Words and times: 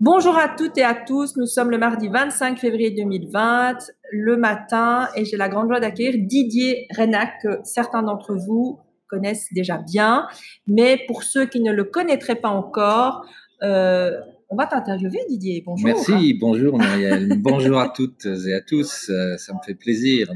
Bonjour 0.00 0.38
à 0.38 0.48
toutes 0.48 0.78
et 0.78 0.84
à 0.84 0.94
tous. 0.94 1.36
Nous 1.36 1.46
sommes 1.46 1.72
le 1.72 1.78
mardi 1.78 2.06
25 2.06 2.56
février 2.60 2.92
2020, 2.92 3.78
le 4.12 4.36
matin, 4.36 5.08
et 5.16 5.24
j'ai 5.24 5.36
la 5.36 5.48
grande 5.48 5.66
joie 5.66 5.80
d'accueillir 5.80 6.14
Didier 6.16 6.86
Renac, 6.96 7.32
que 7.42 7.48
certains 7.64 8.04
d'entre 8.04 8.36
vous 8.36 8.78
connaissent 9.08 9.52
déjà 9.52 9.76
bien. 9.76 10.28
Mais 10.68 11.00
pour 11.08 11.24
ceux 11.24 11.46
qui 11.46 11.60
ne 11.60 11.72
le 11.72 11.82
connaîtraient 11.82 12.40
pas 12.40 12.50
encore, 12.50 13.26
euh, 13.64 14.12
on 14.48 14.54
va 14.54 14.66
t'interviewer, 14.66 15.18
Didier. 15.28 15.64
Bonjour. 15.66 15.88
Merci. 15.88 16.32
Bonjour, 16.34 16.78
Muriel. 16.78 17.36
bonjour 17.42 17.80
à 17.80 17.88
toutes 17.88 18.24
et 18.24 18.54
à 18.54 18.60
tous. 18.60 19.10
Euh, 19.10 19.36
ça 19.36 19.52
me 19.52 19.58
fait 19.66 19.74
plaisir 19.74 20.30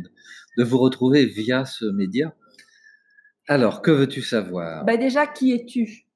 de 0.59 0.65
vous 0.65 0.79
retrouver 0.79 1.25
via 1.25 1.67
ce 1.67 1.85
média. 1.85 2.35
Alors, 3.47 3.81
que 3.81 3.93
veux-tu 3.93 4.23
savoir? 4.23 4.85
Bah 4.85 4.97
Déjà, 4.97 5.29
qui 5.29 5.53
es-tu? 5.53 6.09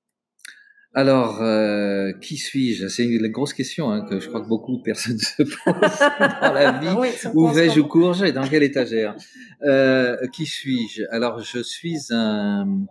Alors, 0.97 1.43
euh, 1.43 2.11
qui 2.23 2.39
suis-je? 2.39 2.89
C'est 2.89 3.05
une 3.05 3.29
grosse 3.29 3.53
question 3.53 3.91
hein, 3.91 4.01
que 4.09 4.19
je 4.19 4.29
crois 4.29 4.41
que 4.41 4.49
beaucoup 4.49 4.79
de 4.79 4.83
personnes 4.83 5.19
se 5.37 5.43
posent 5.43 6.41
dans 6.41 6.53
la 6.55 6.73
vie. 6.79 6.89
Où 7.35 7.49
vais-je 7.49 7.81
ou 7.81 7.87
cours 7.87 8.25
et 8.25 8.33
dans 8.33 8.49
quelle 8.49 8.63
étagère? 8.63 9.15
Euh, 9.63 10.17
Qui 10.29 10.47
suis-je? 10.47 11.03
Alors, 11.11 11.41
je 11.41 11.63
suis 11.63 11.99
un, 12.09 12.87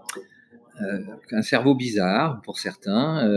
euh, 0.84 1.00
un 1.32 1.42
cerveau 1.42 1.74
bizarre 1.74 2.44
pour 2.44 2.60
certains. 2.60 3.28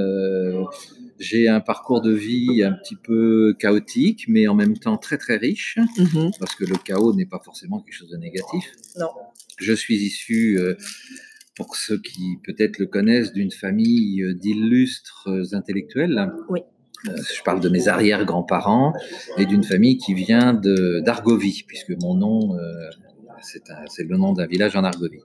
J'ai 1.19 1.49
un 1.49 1.61
parcours 1.61 2.03
de 2.03 2.13
vie 2.13 2.63
un 2.63 2.73
petit 2.73 2.97
peu 2.97 3.57
chaotique, 3.59 4.27
mais 4.29 4.49
en 4.49 4.55
même 4.55 4.77
temps 4.77 4.99
très 4.99 5.17
très 5.17 5.39
riche, 5.39 5.79
mm-hmm. 5.79 6.39
parce 6.39 6.55
que 6.55 6.67
le 6.67 6.77
chaos 6.77 7.15
n'est 7.15 7.25
pas 7.25 7.41
forcément 7.43 7.81
quelque 7.81 7.95
chose 7.95 8.11
de 8.11 8.19
négatif. 8.19 8.71
Non. 8.99 9.09
Je 9.57 9.73
suis 9.73 9.97
issu 9.97 10.59
pour 11.59 11.75
ceux 11.75 11.99
qui 11.99 12.39
peut-être 12.45 12.79
le 12.79 12.87
connaissent, 12.87 13.33
d'une 13.33 13.51
famille 13.51 14.23
euh, 14.23 14.33
d'illustres 14.33 15.29
euh, 15.29 15.57
intellectuels. 15.57 16.33
Oui. 16.49 16.61
Euh, 17.09 17.17
je 17.37 17.43
parle 17.43 17.61
de 17.61 17.69
mes 17.69 17.89
arrière-grands-parents 17.89 18.93
et 19.39 19.45
d'une 19.45 19.65
famille 19.65 19.99
qui 19.99 20.15
vient 20.15 20.55
d'Argovie, 20.55 21.65
puisque 21.67 21.91
mon 22.01 22.15
nom, 22.15 22.57
c'est 23.41 24.05
le 24.05 24.17
nom 24.17 24.33
d'un 24.33 24.47
village 24.47 24.75
en 24.75 24.83
Argovie. 24.83 25.23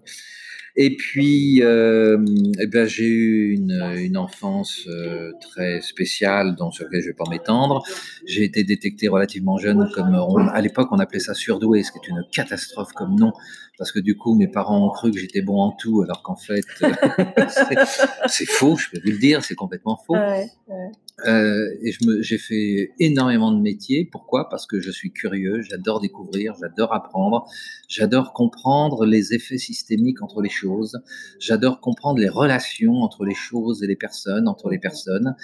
Et 0.76 0.96
puis, 0.96 1.62
euh, 1.62 2.18
eh 2.60 2.66
ben, 2.66 2.88
j'ai 2.88 3.06
eu 3.06 3.54
une, 3.54 3.80
une 3.96 4.18
enfance 4.18 4.88
euh, 4.88 5.32
très 5.40 5.82
spéciale, 5.82 6.56
dans 6.56 6.72
sur 6.72 6.86
laquelle 6.86 7.02
je 7.02 7.08
vais 7.08 7.14
pas 7.14 7.30
m'étendre. 7.30 7.84
J'ai 8.26 8.44
été 8.44 8.64
détecté 8.64 9.08
relativement 9.08 9.58
jeune, 9.60 9.88
comme 9.94 10.16
à 10.52 10.62
l'époque 10.62 10.90
on 10.92 10.98
appelait 10.98 11.20
ça 11.20 11.36
surdoué, 11.36 11.84
ce 11.84 11.92
qui 11.92 12.00
est 12.00 12.10
une 12.10 12.24
catastrophe 12.32 12.92
comme 12.94 13.16
nom, 13.16 13.34
parce 13.78 13.92
que 13.92 14.00
du 14.00 14.18
coup 14.18 14.34
mes 14.34 14.48
parents 14.48 14.88
ont 14.88 14.90
cru 14.90 15.12
que 15.12 15.20
j'étais 15.20 15.42
bon 15.42 15.60
en 15.60 15.72
tout, 15.72 16.02
alors 16.02 16.24
qu'en 16.24 16.36
fait 16.36 16.64
c'est 18.28 18.50
faux, 18.50 18.76
je 18.76 18.90
peux 18.90 19.00
vous 19.04 19.12
le 19.12 19.20
dire, 19.20 19.44
c'est 19.44 19.56
complètement 19.56 20.00
faux. 20.08 20.16
Ouais, 20.16 20.48
ouais. 20.68 20.92
Euh, 21.28 21.68
et 21.84 21.94
j'ai 22.22 22.38
fait 22.40 22.92
énormément 23.00 23.52
de 23.52 23.62
métiers. 23.62 24.08
Pourquoi? 24.12 24.50
Parce 24.50 24.66
que 24.66 24.80
je 24.80 24.90
suis 24.90 25.12
curieux, 25.12 25.62
j'adore 25.62 26.02
découvrir, 26.02 26.56
j'adore 26.60 26.94
apprendre, 26.94 27.46
j'adore 27.88 28.34
comprendre 28.34 29.06
les 29.06 29.34
effets 29.34 29.60
systémiques 29.60 30.24
entre 30.24 30.42
les 30.42 30.50
choses, 30.50 31.00
j'adore 31.40 31.80
comprendre 31.82 32.20
les 32.20 32.30
relations 32.30 33.02
entre 33.02 33.26
les 33.26 33.36
choses 33.36 33.84
et 33.84 33.88
les 33.88 33.96
personnes, 33.96 34.48
entre 34.48 34.70
les 34.70 34.80
personnes. 34.80 35.36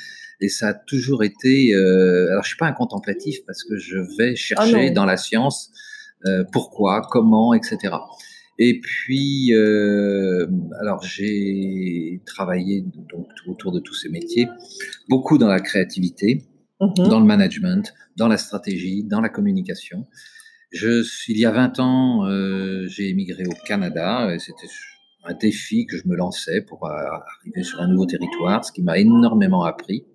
Et 0.42 0.50
ça 0.50 0.70
a 0.70 0.73
toujours 0.73 1.23
été. 1.23 1.73
Euh, 1.73 2.31
alors, 2.31 2.44
je 2.44 2.50
suis 2.50 2.58
pas 2.58 2.67
un 2.67 2.73
contemplatif 2.73 3.45
parce 3.45 3.64
que 3.64 3.78
je 3.78 3.98
vais 4.17 4.36
chercher 4.36 4.73
Ah 4.76 4.86
non. 4.88 4.94
dans 4.94 5.06
la 5.06 5.17
science 5.17 5.72
euh, 6.26 6.44
pourquoi, 6.52 7.02
comment, 7.09 7.54
etc. 7.54 7.95
Et 8.62 8.80
puis, 8.82 9.54
euh, 9.54 10.46
alors 10.82 11.02
j'ai 11.02 12.22
travaillé 12.26 12.82
donc 12.82 13.28
autour 13.48 13.72
de 13.72 13.80
tous 13.80 13.94
ces 13.94 14.10
métiers, 14.10 14.48
beaucoup 15.08 15.38
dans 15.38 15.48
la 15.48 15.60
créativité, 15.62 16.44
Mhm. 16.82 17.08
dans 17.10 17.20
le 17.20 17.26
management, 17.26 17.94
dans 18.16 18.28
la 18.28 18.38
stratégie, 18.38 19.04
dans 19.04 19.20
la 19.22 19.30
communication. 19.30 20.06
Je, 20.72 21.04
il 21.28 21.38
y 21.38 21.46
a 21.46 21.52
20 21.52 21.80
ans, 21.80 22.26
euh, 22.26 22.86
j'ai 22.88 23.10
émigré 23.10 23.44
au 23.45 23.54
Canada. 23.66 24.33
et 24.33 24.39
C'était 24.39 24.67
un 25.26 25.33
défi 25.33 25.86
que 25.86 25.98
je 25.98 26.08
me 26.08 26.16
lançais 26.16 26.62
pour 26.62 26.86
arriver 26.88 27.64
sur 27.64 27.82
un 27.82 27.88
nouveau 27.88 28.06
territoire, 28.06 28.64
ce 28.64 28.72
qui 28.72 28.82
m'a 28.82 28.98
énormément 28.98 29.64
appris. 29.64 30.06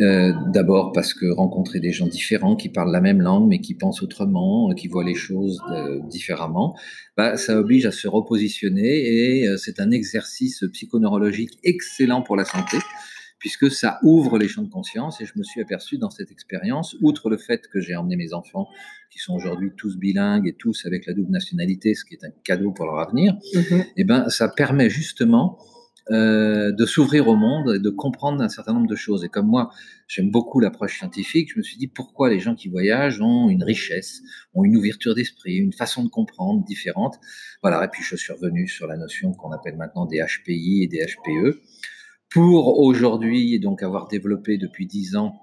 Euh, 0.00 0.32
D'abord 0.52 0.92
parce 0.92 1.14
que 1.14 1.26
rencontrer 1.26 1.80
des 1.80 1.92
gens 1.92 2.06
différents 2.06 2.54
qui 2.56 2.68
parlent 2.68 2.92
la 2.92 3.00
même 3.00 3.22
langue 3.22 3.48
mais 3.48 3.60
qui 3.60 3.74
pensent 3.74 4.02
autrement, 4.02 4.70
euh, 4.70 4.74
qui 4.74 4.88
voient 4.88 5.04
les 5.04 5.14
choses 5.14 5.60
euh, 5.72 6.00
différemment, 6.08 6.76
bah, 7.16 7.36
ça 7.38 7.58
oblige 7.58 7.86
à 7.86 7.92
se 7.92 8.06
repositionner 8.06 8.84
et 9.40 9.48
euh, 9.48 9.56
c'est 9.56 9.80
un 9.80 9.90
exercice 9.90 10.64
psychoneurologique 10.72 11.58
excellent 11.64 12.20
pour 12.22 12.36
la 12.36 12.44
santé 12.44 12.76
puisque 13.38 13.70
ça 13.70 13.98
ouvre 14.02 14.38
les 14.38 14.48
champs 14.48 14.62
de 14.62 14.70
conscience 14.70 15.20
et 15.20 15.26
je 15.26 15.32
me 15.36 15.42
suis 15.44 15.60
aperçu 15.60 15.98
dans 15.98 16.10
cette 16.10 16.30
expérience, 16.30 16.96
outre 17.02 17.28
le 17.30 17.36
fait 17.36 17.66
que 17.68 17.80
j'ai 17.80 17.94
emmené 17.94 18.16
mes 18.16 18.32
enfants 18.32 18.66
qui 19.10 19.18
sont 19.18 19.34
aujourd'hui 19.34 19.70
tous 19.76 19.96
bilingues 19.96 20.46
et 20.48 20.54
tous 20.54 20.84
avec 20.86 21.06
la 21.06 21.12
double 21.14 21.30
nationalité, 21.30 21.94
ce 21.94 22.04
qui 22.04 22.14
est 22.14 22.24
un 22.24 22.30
cadeau 22.44 22.72
pour 22.72 22.86
leur 22.86 22.98
avenir, 22.98 23.36
Mhm. 23.54 23.84
eh 23.96 24.04
ben, 24.04 24.28
ça 24.30 24.48
permet 24.48 24.90
justement 24.90 25.58
euh, 26.12 26.70
de 26.70 26.86
s'ouvrir 26.86 27.26
au 27.26 27.34
monde 27.34 27.74
et 27.74 27.78
de 27.80 27.90
comprendre 27.90 28.40
un 28.40 28.48
certain 28.48 28.72
nombre 28.72 28.86
de 28.86 28.94
choses. 28.94 29.24
Et 29.24 29.28
comme 29.28 29.48
moi, 29.48 29.70
j'aime 30.06 30.30
beaucoup 30.30 30.60
l'approche 30.60 30.98
scientifique, 30.98 31.50
je 31.52 31.58
me 31.58 31.64
suis 31.64 31.78
dit 31.78 31.88
pourquoi 31.88 32.30
les 32.30 32.38
gens 32.38 32.54
qui 32.54 32.68
voyagent 32.68 33.20
ont 33.20 33.48
une 33.48 33.64
richesse, 33.64 34.22
ont 34.54 34.62
une 34.62 34.76
ouverture 34.76 35.16
d'esprit, 35.16 35.56
une 35.56 35.72
façon 35.72 36.04
de 36.04 36.08
comprendre 36.08 36.64
différente? 36.64 37.16
Voilà, 37.60 37.84
et 37.84 37.88
puis 37.88 38.04
je 38.04 38.14
suis 38.14 38.32
revenu 38.32 38.68
sur 38.68 38.86
la 38.86 38.96
notion 38.96 39.32
qu'on 39.32 39.50
appelle 39.50 39.76
maintenant 39.76 40.06
des 40.06 40.20
HPI 40.20 40.84
et 40.84 40.86
des 40.86 41.04
HPE. 41.04 41.60
Pour 42.30 42.78
aujourd'hui, 42.78 43.58
donc 43.58 43.82
avoir 43.82 44.06
développé 44.06 44.58
depuis 44.58 44.86
dix 44.86 45.16
ans 45.16 45.34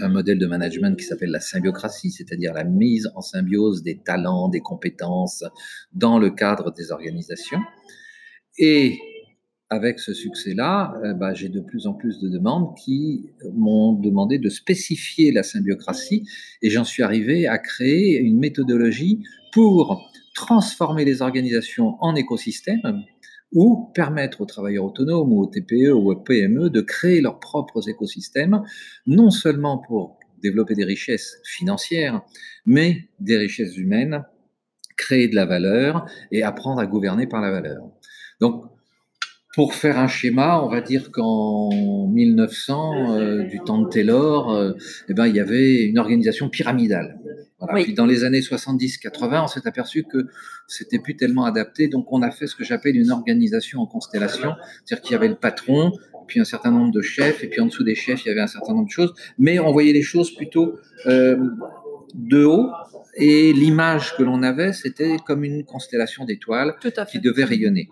un 0.00 0.08
modèle 0.08 0.38
de 0.38 0.46
management 0.46 0.98
qui 0.98 1.06
s'appelle 1.06 1.30
la 1.30 1.40
symbiocratie, 1.40 2.10
c'est-à-dire 2.10 2.52
la 2.52 2.64
mise 2.64 3.08
en 3.14 3.22
symbiose 3.22 3.82
des 3.82 4.02
talents, 4.02 4.50
des 4.50 4.60
compétences 4.60 5.44
dans 5.92 6.18
le 6.18 6.30
cadre 6.30 6.72
des 6.72 6.90
organisations. 6.90 7.60
Et 8.58 8.98
avec 9.74 9.98
ce 9.98 10.14
succès-là, 10.14 10.94
euh, 11.04 11.14
bah, 11.14 11.34
j'ai 11.34 11.48
de 11.48 11.60
plus 11.60 11.86
en 11.86 11.94
plus 11.94 12.20
de 12.20 12.28
demandes 12.28 12.74
qui 12.76 13.30
m'ont 13.52 13.92
demandé 13.92 14.38
de 14.38 14.48
spécifier 14.48 15.32
la 15.32 15.42
symbiocratie 15.42 16.26
et 16.62 16.70
j'en 16.70 16.84
suis 16.84 17.02
arrivé 17.02 17.46
à 17.46 17.58
créer 17.58 18.18
une 18.18 18.38
méthodologie 18.38 19.22
pour 19.52 20.10
transformer 20.34 21.04
les 21.04 21.22
organisations 21.22 21.96
en 22.00 22.14
écosystèmes 22.14 23.04
ou 23.52 23.90
permettre 23.94 24.40
aux 24.40 24.46
travailleurs 24.46 24.84
autonomes 24.84 25.32
ou 25.32 25.42
aux 25.42 25.46
TPE 25.46 25.92
ou 25.92 26.10
aux 26.10 26.16
PME 26.16 26.70
de 26.70 26.80
créer 26.80 27.20
leurs 27.20 27.38
propres 27.38 27.88
écosystèmes, 27.88 28.62
non 29.06 29.30
seulement 29.30 29.78
pour 29.78 30.18
développer 30.42 30.74
des 30.74 30.84
richesses 30.84 31.40
financières, 31.44 32.22
mais 32.66 33.08
des 33.20 33.38
richesses 33.38 33.76
humaines, 33.76 34.24
créer 34.96 35.28
de 35.28 35.34
la 35.34 35.46
valeur 35.46 36.06
et 36.32 36.42
apprendre 36.42 36.80
à 36.80 36.86
gouverner 36.86 37.26
par 37.26 37.40
la 37.40 37.50
valeur. 37.50 37.82
Donc, 38.40 38.64
pour 39.54 39.74
faire 39.74 39.98
un 39.98 40.08
schéma, 40.08 40.60
on 40.60 40.68
va 40.68 40.80
dire 40.80 41.12
qu'en 41.12 41.70
1900, 42.10 43.14
euh, 43.14 43.42
du 43.44 43.60
temps 43.60 43.78
de 43.78 43.88
Taylor, 43.88 44.50
euh, 44.50 44.72
eh 45.08 45.14
ben, 45.14 45.28
il 45.28 45.36
y 45.36 45.40
avait 45.40 45.84
une 45.84 45.98
organisation 45.98 46.48
pyramidale. 46.48 47.20
Voilà. 47.60 47.74
Oui. 47.74 47.84
Puis 47.84 47.94
dans 47.94 48.04
les 48.04 48.24
années 48.24 48.40
70-80, 48.40 49.44
on 49.44 49.46
s'est 49.46 49.66
aperçu 49.66 50.02
que 50.02 50.26
c'était 50.66 50.98
plus 50.98 51.16
tellement 51.16 51.44
adapté, 51.44 51.86
donc 51.86 52.12
on 52.12 52.22
a 52.22 52.32
fait 52.32 52.48
ce 52.48 52.56
que 52.56 52.64
j'appelle 52.64 52.96
une 52.96 53.12
organisation 53.12 53.80
en 53.80 53.86
constellation, 53.86 54.54
c'est-à-dire 54.84 55.02
qu'il 55.02 55.12
y 55.12 55.14
avait 55.16 55.28
le 55.28 55.36
patron, 55.36 55.92
puis 56.26 56.40
un 56.40 56.44
certain 56.44 56.72
nombre 56.72 56.90
de 56.90 57.00
chefs, 57.00 57.44
et 57.44 57.48
puis 57.48 57.60
en 57.60 57.66
dessous 57.66 57.84
des 57.84 57.94
chefs, 57.94 58.24
il 58.24 58.28
y 58.28 58.32
avait 58.32 58.40
un 58.40 58.48
certain 58.48 58.72
nombre 58.72 58.86
de 58.86 58.92
choses, 58.92 59.14
mais 59.38 59.60
on 59.60 59.70
voyait 59.70 59.92
les 59.92 60.02
choses 60.02 60.34
plutôt 60.34 60.78
euh, 61.06 61.36
de 62.14 62.44
haut, 62.44 62.70
et 63.16 63.52
l'image 63.52 64.16
que 64.16 64.24
l'on 64.24 64.42
avait, 64.42 64.72
c'était 64.72 65.16
comme 65.24 65.44
une 65.44 65.64
constellation 65.64 66.24
d'étoiles 66.24 66.74
qui 67.10 67.20
devait 67.20 67.44
rayonner. 67.44 67.88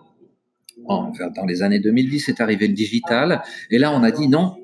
Dans 0.87 1.47
les 1.47 1.63
années 1.63 1.81
2010, 1.81 2.29
est 2.29 2.41
arrivé 2.41 2.69
le 2.69 2.75
digital, 2.75 3.43
et 3.71 3.79
là, 3.79 3.93
on 3.93 4.03
a 4.03 4.11
dit 4.11 4.29
non, 4.29 4.57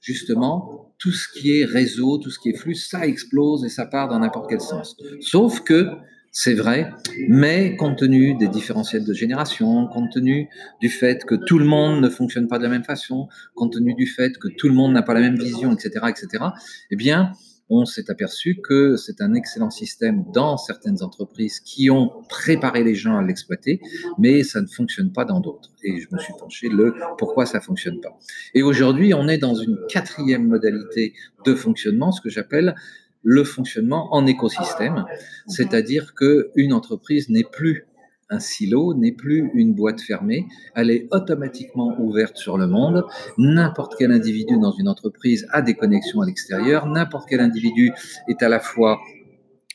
justement, 0.00 0.92
tout 0.98 1.12
ce 1.12 1.26
qui 1.28 1.58
est 1.58 1.64
réseau, 1.64 2.18
tout 2.18 2.30
ce 2.30 2.38
qui 2.38 2.50
est 2.50 2.56
flux, 2.56 2.74
ça 2.74 3.06
explose 3.06 3.64
et 3.64 3.68
ça 3.68 3.86
part 3.86 4.08
dans 4.08 4.18
n'importe 4.18 4.48
quel 4.48 4.60
sens. 4.60 4.96
Sauf 5.20 5.60
que, 5.60 5.88
c'est 6.30 6.54
vrai, 6.54 6.90
mais 7.28 7.76
compte 7.76 7.98
tenu 7.98 8.34
des 8.36 8.48
différentiels 8.48 9.04
de 9.04 9.12
génération, 9.12 9.86
compte 9.88 10.12
tenu 10.12 10.48
du 10.80 10.88
fait 10.88 11.24
que 11.24 11.34
tout 11.34 11.58
le 11.58 11.66
monde 11.66 12.00
ne 12.00 12.08
fonctionne 12.08 12.48
pas 12.48 12.58
de 12.58 12.62
la 12.62 12.70
même 12.70 12.84
façon, 12.84 13.28
compte 13.54 13.74
tenu 13.74 13.94
du 13.94 14.06
fait 14.06 14.38
que 14.38 14.48
tout 14.48 14.68
le 14.68 14.74
monde 14.74 14.92
n'a 14.92 15.02
pas 15.02 15.12
la 15.12 15.20
même 15.20 15.38
vision, 15.38 15.72
etc., 15.72 16.06
etc., 16.08 16.44
eh 16.90 16.96
bien, 16.96 17.32
on 17.68 17.84
s'est 17.84 18.10
aperçu 18.10 18.60
que 18.62 18.96
c'est 18.96 19.20
un 19.20 19.34
excellent 19.34 19.70
système 19.70 20.24
dans 20.32 20.56
certaines 20.56 21.02
entreprises 21.02 21.60
qui 21.60 21.90
ont 21.90 22.10
préparé 22.28 22.84
les 22.84 22.94
gens 22.94 23.16
à 23.16 23.22
l'exploiter, 23.22 23.80
mais 24.18 24.42
ça 24.42 24.60
ne 24.60 24.66
fonctionne 24.66 25.12
pas 25.12 25.24
dans 25.24 25.40
d'autres. 25.40 25.70
Et 25.82 26.00
je 26.00 26.08
me 26.12 26.18
suis 26.18 26.34
penché 26.38 26.68
le 26.68 26.94
pourquoi 27.18 27.46
ça 27.46 27.60
fonctionne 27.60 28.00
pas. 28.00 28.18
Et 28.54 28.62
aujourd'hui, 28.62 29.14
on 29.14 29.28
est 29.28 29.38
dans 29.38 29.54
une 29.54 29.78
quatrième 29.88 30.46
modalité 30.46 31.14
de 31.44 31.54
fonctionnement, 31.54 32.12
ce 32.12 32.20
que 32.20 32.30
j'appelle 32.30 32.74
le 33.22 33.44
fonctionnement 33.44 34.12
en 34.14 34.26
écosystème, 34.26 35.04
c'est-à-dire 35.46 36.14
que 36.14 36.50
une 36.56 36.72
entreprise 36.72 37.28
n'est 37.28 37.44
plus 37.44 37.86
un 38.32 38.40
silo, 38.40 38.94
n'est 38.94 39.12
plus 39.12 39.50
une 39.54 39.74
boîte 39.74 40.00
fermée, 40.00 40.46
elle 40.74 40.90
est 40.90 41.06
automatiquement 41.10 41.94
ouverte 42.00 42.36
sur 42.36 42.58
le 42.58 42.66
monde. 42.66 43.04
N'importe 43.38 43.94
quel 43.98 44.10
individu 44.10 44.58
dans 44.58 44.72
une 44.72 44.88
entreprise 44.88 45.46
a 45.52 45.62
des 45.62 45.74
connexions 45.74 46.20
à 46.20 46.26
l'extérieur, 46.26 46.86
n'importe 46.86 47.28
quel 47.28 47.40
individu 47.40 47.92
est 48.28 48.42
à 48.42 48.48
la 48.48 48.60
fois 48.60 49.00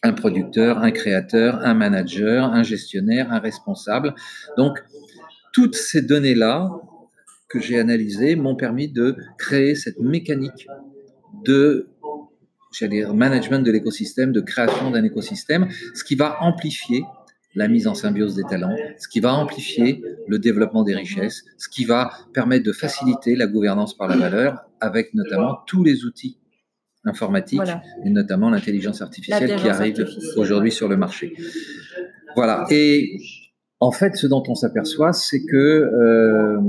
un 0.03 0.13
producteur, 0.13 0.79
un 0.79 0.91
créateur, 0.91 1.59
un 1.63 1.73
manager, 1.73 2.45
un 2.45 2.63
gestionnaire, 2.63 3.31
un 3.31 3.39
responsable. 3.39 4.13
Donc, 4.57 4.79
toutes 5.53 5.75
ces 5.75 6.01
données-là 6.01 6.69
que 7.49 7.59
j'ai 7.59 7.79
analysées 7.79 8.35
m'ont 8.35 8.55
permis 8.55 8.89
de 8.89 9.15
créer 9.37 9.75
cette 9.75 9.99
mécanique 9.99 10.67
de 11.45 11.87
j'allais 12.71 12.97
dire, 12.97 13.13
management 13.13 13.65
de 13.65 13.71
l'écosystème, 13.71 14.31
de 14.31 14.41
création 14.41 14.91
d'un 14.91 15.03
écosystème, 15.03 15.67
ce 15.93 16.03
qui 16.03 16.15
va 16.15 16.37
amplifier 16.41 17.03
la 17.55 17.67
mise 17.67 17.87
en 17.87 17.95
symbiose 17.95 18.35
des 18.35 18.43
talents, 18.43 18.75
ce 18.99 19.07
qui 19.07 19.19
va 19.19 19.33
amplifier 19.33 20.03
le 20.27 20.37
développement 20.39 20.83
des 20.83 20.95
richesses, 20.95 21.43
ce 21.57 21.69
qui 21.69 21.85
va 21.85 22.11
permettre 22.33 22.65
de 22.65 22.71
faciliter 22.71 23.35
la 23.35 23.47
gouvernance 23.47 23.97
par 23.97 24.07
la 24.07 24.17
valeur 24.17 24.69
avec 24.79 25.13
notamment 25.13 25.59
tous 25.65 25.83
les 25.83 26.05
outils 26.05 26.37
informatiques 27.05 27.61
et 28.05 28.09
notamment 28.09 28.49
l'intelligence 28.49 29.01
artificielle 29.01 29.55
qui 29.55 29.69
arrive 29.69 30.07
aujourd'hui 30.35 30.71
sur 30.71 30.87
le 30.87 30.97
marché. 30.97 31.35
Voilà. 32.35 32.65
Et 32.69 33.17
en 33.79 33.91
fait, 33.91 34.15
ce 34.15 34.27
dont 34.27 34.43
on 34.47 34.55
s'aperçoit, 34.55 35.13
c'est 35.13 35.43
que 35.45 35.55
euh, 35.57 36.59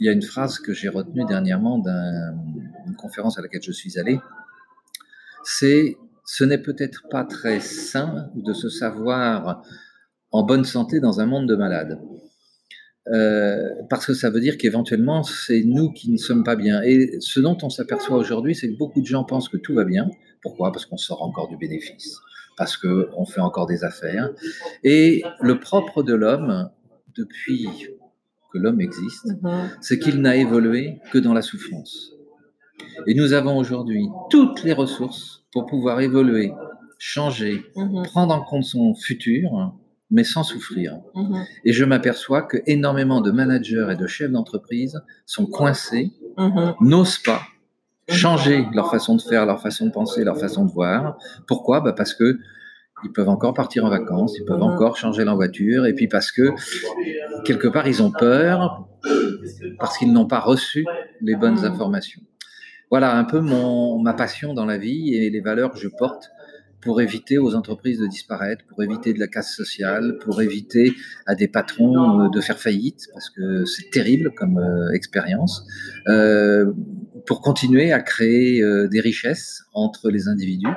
il 0.00 0.06
y 0.06 0.08
a 0.08 0.12
une 0.12 0.22
phrase 0.22 0.58
que 0.58 0.72
j'ai 0.72 0.88
retenue 0.88 1.24
dernièrement 1.26 1.78
d'une 1.78 2.96
conférence 2.96 3.38
à 3.38 3.42
laquelle 3.42 3.62
je 3.62 3.72
suis 3.72 3.98
allé. 3.98 4.18
C'est 5.44 5.96
ce 6.24 6.44
n'est 6.44 6.58
peut-être 6.58 7.04
pas 7.10 7.24
très 7.24 7.60
sain 7.60 8.30
de 8.34 8.52
se 8.52 8.68
savoir 8.68 9.62
en 10.30 10.42
bonne 10.42 10.64
santé 10.64 11.00
dans 11.00 11.20
un 11.20 11.26
monde 11.26 11.48
de 11.48 11.54
malades. 11.54 12.00
Euh, 13.12 13.68
parce 13.90 14.06
que 14.06 14.14
ça 14.14 14.30
veut 14.30 14.40
dire 14.40 14.56
qu'éventuellement, 14.56 15.22
c'est 15.22 15.62
nous 15.62 15.92
qui 15.92 16.10
ne 16.10 16.16
sommes 16.16 16.42
pas 16.42 16.56
bien. 16.56 16.82
Et 16.82 17.18
ce 17.20 17.40
dont 17.40 17.56
on 17.62 17.68
s'aperçoit 17.68 18.16
aujourd'hui, 18.16 18.54
c'est 18.54 18.72
que 18.72 18.78
beaucoup 18.78 19.02
de 19.02 19.06
gens 19.06 19.24
pensent 19.24 19.48
que 19.48 19.58
tout 19.58 19.74
va 19.74 19.84
bien. 19.84 20.08
Pourquoi? 20.42 20.72
Parce 20.72 20.86
qu'on 20.86 20.96
sort 20.96 21.22
encore 21.22 21.48
du 21.48 21.56
bénéfice, 21.56 22.18
parce 22.56 22.76
qu'on 22.76 23.26
fait 23.26 23.40
encore 23.40 23.66
des 23.66 23.84
affaires. 23.84 24.30
Et 24.82 25.22
le 25.40 25.60
propre 25.60 26.02
de 26.02 26.14
l'homme, 26.14 26.70
depuis 27.14 27.68
que 28.52 28.58
l'homme 28.58 28.80
existe, 28.80 29.26
mhm. 29.42 29.70
c'est 29.80 29.98
qu'il 29.98 30.20
n'a 30.22 30.36
évolué 30.36 30.98
que 31.12 31.18
dans 31.18 31.34
la 31.34 31.42
souffrance. 31.42 32.13
Et 33.06 33.14
nous 33.14 33.32
avons 33.32 33.56
aujourd'hui 33.56 34.08
toutes 34.30 34.62
les 34.62 34.72
ressources 34.72 35.44
pour 35.52 35.66
pouvoir 35.66 36.00
évoluer, 36.00 36.52
changer, 36.98 37.64
mhm. 37.76 38.02
prendre 38.04 38.34
en 38.34 38.42
compte 38.42 38.64
son 38.64 38.94
futur, 38.94 39.74
mais 40.10 40.24
sans 40.24 40.42
souffrir. 40.42 40.98
Mhm. 41.14 41.44
Et 41.64 41.72
je 41.72 41.84
m'aperçois 41.84 42.42
que 42.42 42.58
énormément 42.66 43.20
de 43.20 43.30
managers 43.30 43.88
et 43.90 43.96
de 43.96 44.06
chefs 44.06 44.30
d'entreprise 44.30 45.00
sont 45.26 45.46
coincés, 45.46 46.12
mhm. 46.38 46.74
n'osent 46.80 47.18
pas 47.18 47.42
changer 48.08 48.66
leur 48.74 48.90
façon 48.90 49.16
de 49.16 49.22
faire, 49.22 49.46
leur 49.46 49.60
façon 49.60 49.86
de 49.86 49.90
penser, 49.90 50.24
leur 50.24 50.38
façon 50.38 50.64
de 50.64 50.70
voir. 50.70 51.16
Pourquoi? 51.46 51.80
Bah 51.80 51.92
Parce 51.92 52.14
que 52.14 52.38
ils 53.02 53.12
peuvent 53.12 53.28
encore 53.28 53.54
partir 53.54 53.84
en 53.84 53.90
vacances, 53.90 54.36
ils 54.38 54.44
peuvent 54.44 54.62
encore 54.62 54.96
changer 54.96 55.24
leur 55.24 55.36
voiture, 55.36 55.84
et 55.84 55.94
puis 55.94 56.08
parce 56.08 56.32
que 56.32 56.52
quelque 57.44 57.68
part 57.68 57.86
ils 57.86 58.02
ont 58.02 58.10
peur, 58.10 58.88
parce 59.78 59.98
qu'ils 59.98 60.12
n'ont 60.12 60.26
pas 60.26 60.40
reçu 60.40 60.86
les 61.20 61.36
bonnes 61.36 61.64
informations 61.64 62.22
voilà 62.90 63.16
un 63.16 63.24
peu 63.24 63.40
mon, 63.40 64.00
ma 64.00 64.14
passion 64.14 64.54
dans 64.54 64.66
la 64.66 64.78
vie 64.78 65.14
et 65.14 65.30
les 65.30 65.40
valeurs 65.40 65.72
que 65.72 65.78
je 65.78 65.88
porte 65.88 66.30
pour 66.84 67.00
éviter 67.00 67.38
aux 67.38 67.54
entreprises 67.54 67.98
de 67.98 68.06
disparaître, 68.06 68.64
pour 68.66 68.82
éviter 68.82 69.14
de 69.14 69.18
la 69.18 69.26
casse 69.26 69.56
sociale, 69.56 70.18
pour 70.22 70.42
éviter 70.42 70.92
à 71.26 71.34
des 71.34 71.48
patrons 71.48 72.20
euh, 72.20 72.28
de 72.28 72.40
faire 72.40 72.58
faillite, 72.58 73.08
parce 73.12 73.30
que 73.30 73.64
c'est 73.64 73.90
terrible 73.90 74.32
comme 74.34 74.58
euh, 74.58 74.92
expérience, 74.92 75.66
euh, 76.08 76.72
pour 77.26 77.40
continuer 77.40 77.90
à 77.90 78.00
créer 78.00 78.62
euh, 78.62 78.86
des 78.86 79.00
richesses 79.00 79.62
entre 79.72 80.10
les 80.10 80.28
individus. 80.28 80.74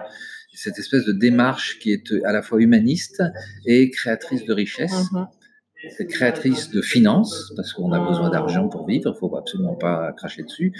Cette 0.53 0.79
espèce 0.79 1.05
de 1.05 1.11
démarche 1.11 1.77
qui 1.77 1.91
est 1.91 2.11
à 2.23 2.31
la 2.31 2.41
fois 2.41 2.59
humaniste 2.59 3.21
et 3.67 3.91
créatrice 3.91 4.43
de 4.45 4.53
richesses. 4.53 5.11
Mm-hmm 5.11 5.27
créatrice 6.07 6.71
de 6.71 6.81
finances, 6.81 7.51
parce 7.55 7.73
qu'on 7.73 7.91
a 7.91 7.99
besoin 7.99 8.29
d'argent 8.29 8.67
pour 8.67 8.85
vivre, 8.87 9.13
il 9.15 9.19
faut 9.19 9.35
absolument 9.35 9.75
pas 9.75 10.11
cracher 10.13 10.43
dessus. 10.43 10.73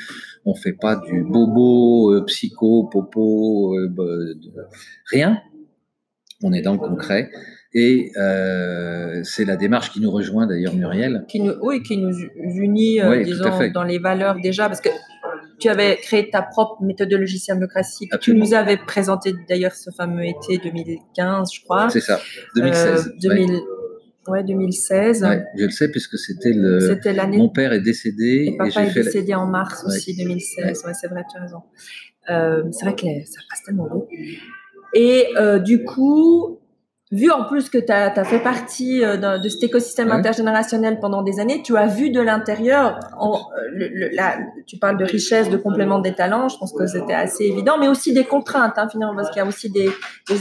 On 0.45 0.56
fait 0.56 0.74
pas 0.74 0.95
du 0.95 1.24
bobo, 1.24 2.13
euh, 2.13 2.25
psycho, 2.25 2.89
popo, 2.92 3.77
euh, 3.77 3.88
bah, 3.89 4.04
rien. 5.12 5.42
On 6.44 6.54
est 6.54 6.62
dans 6.62 6.74
le 6.74 6.80
concret. 6.80 7.30
Et 7.74 8.12
euh, 8.18 9.21
c'est 9.24 9.45
la 9.45 9.56
démarche 9.56 9.92
qui 9.92 10.00
nous 10.00 10.12
rejoint 10.12 10.48
d'ailleurs, 10.48 10.74
Muriel. 10.74 11.25
Qui 11.27 11.42
nous, 11.42 11.54
oui, 11.62 11.83
qui 11.83 11.98
nous 11.98 12.15
unit, 12.39 13.00
disons, 13.24 13.71
dans 13.74 13.83
les 13.83 14.00
valeurs 14.00 14.38
déjà, 14.42 14.68
parce 14.68 14.81
que 14.81 14.89
tu 15.59 15.69
avais 15.69 15.98
créé 15.98 16.30
ta 16.30 16.42
propre 16.42 16.83
méthodologie 16.83 17.39
symbiocratie. 17.39 18.09
Tu 18.21 18.36
nous 18.36 18.54
avais 18.54 18.77
présenté 18.77 19.33
d'ailleurs 19.50 19.74
ce 19.74 19.89
fameux 19.92 20.25
été 20.25 20.57
2015, 20.59 21.50
je 21.54 21.63
crois. 21.63 21.89
C'est 21.89 22.00
ça, 22.00 22.19
2016. 22.56 23.15
2000, 23.21 23.51
Ouais, 23.51 23.59
2016. 24.31 25.25
je 25.57 25.65
le 25.65 25.69
sais 25.69 25.89
puisque 25.89 26.18
c'était 26.18 26.53
le. 26.53 26.79
C'était 26.79 27.13
l'année. 27.13 27.38
Mon 27.38 27.50
père 27.50 27.74
est 27.74 27.81
décédé. 27.81 28.45
Et 28.47 28.57
papa 28.57 28.85
est 28.85 28.94
décédé 28.94 29.33
en 29.33 29.47
mars 29.47 29.83
aussi 29.85 30.15
2016. 30.15 30.83
Ouais, 30.85 30.94
c'est 30.94 31.07
vrai, 31.07 31.24
tu 31.29 31.38
as 31.38 31.41
raison. 31.41 31.62
Euh, 32.29 32.63
c'est 32.71 32.85
vrai 32.85 32.95
que 32.95 33.07
ça 33.25 33.41
passe 33.50 33.63
tellement 33.63 33.88
vite. 33.94 34.39
Et 34.94 35.27
euh, 35.38 35.59
du 35.59 35.83
coup, 35.83 36.59
vu 37.12 37.31
en 37.31 37.45
plus 37.45 37.69
que 37.69 37.77
tu 37.77 37.92
as, 37.92 38.24
fait 38.25 38.39
partie 38.39 39.04
euh, 39.04 39.38
de, 39.38 39.48
cet 39.48 39.63
écosystème 39.63 40.12
intergénérationnel 40.12 41.00
pendant 41.00 41.21
des 41.21 41.39
années, 41.39 41.62
tu 41.63 41.77
as 41.77 41.88
vu 41.88 42.09
de 42.09 42.19
l'intérieur, 42.19 43.00
euh, 43.21 44.30
tu 44.65 44.77
parles 44.77 44.98
de 44.98 45.06
richesse, 45.06 45.50
de 45.50 45.57
complément 45.57 46.00
des 46.00 46.13
talents, 46.13 46.50
je 46.50 46.57
pense 46.57 46.74
que 46.74 46.86
c'était 46.86 47.13
assez 47.13 47.45
évident, 47.45 47.77
mais 47.80 47.88
aussi 47.88 48.13
des 48.13 48.25
contraintes, 48.25 48.74
hein, 48.77 48.89
finalement, 48.89 49.15
parce 49.15 49.30
qu'il 49.30 49.42
y 49.42 49.45
a 49.45 49.48
aussi 49.48 49.69
des, 49.69 49.89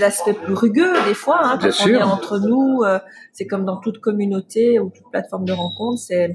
aspects 0.03 0.33
plus 0.33 0.55
rugueux 0.55 0.93
des 1.07 1.15
fois, 1.15 1.41
hein, 1.43 1.59
quand 1.61 1.71
on 1.85 1.89
est 1.89 2.03
entre 2.03 2.39
nous, 2.39 2.83
euh, 2.83 2.99
c'est 3.33 3.47
comme 3.47 3.65
dans 3.65 3.79
toute 3.79 3.99
communauté 4.01 4.79
ou 4.79 4.91
toute 4.91 5.11
plateforme 5.11 5.45
de 5.45 5.53
rencontre, 5.53 5.99
c'est 5.99 6.35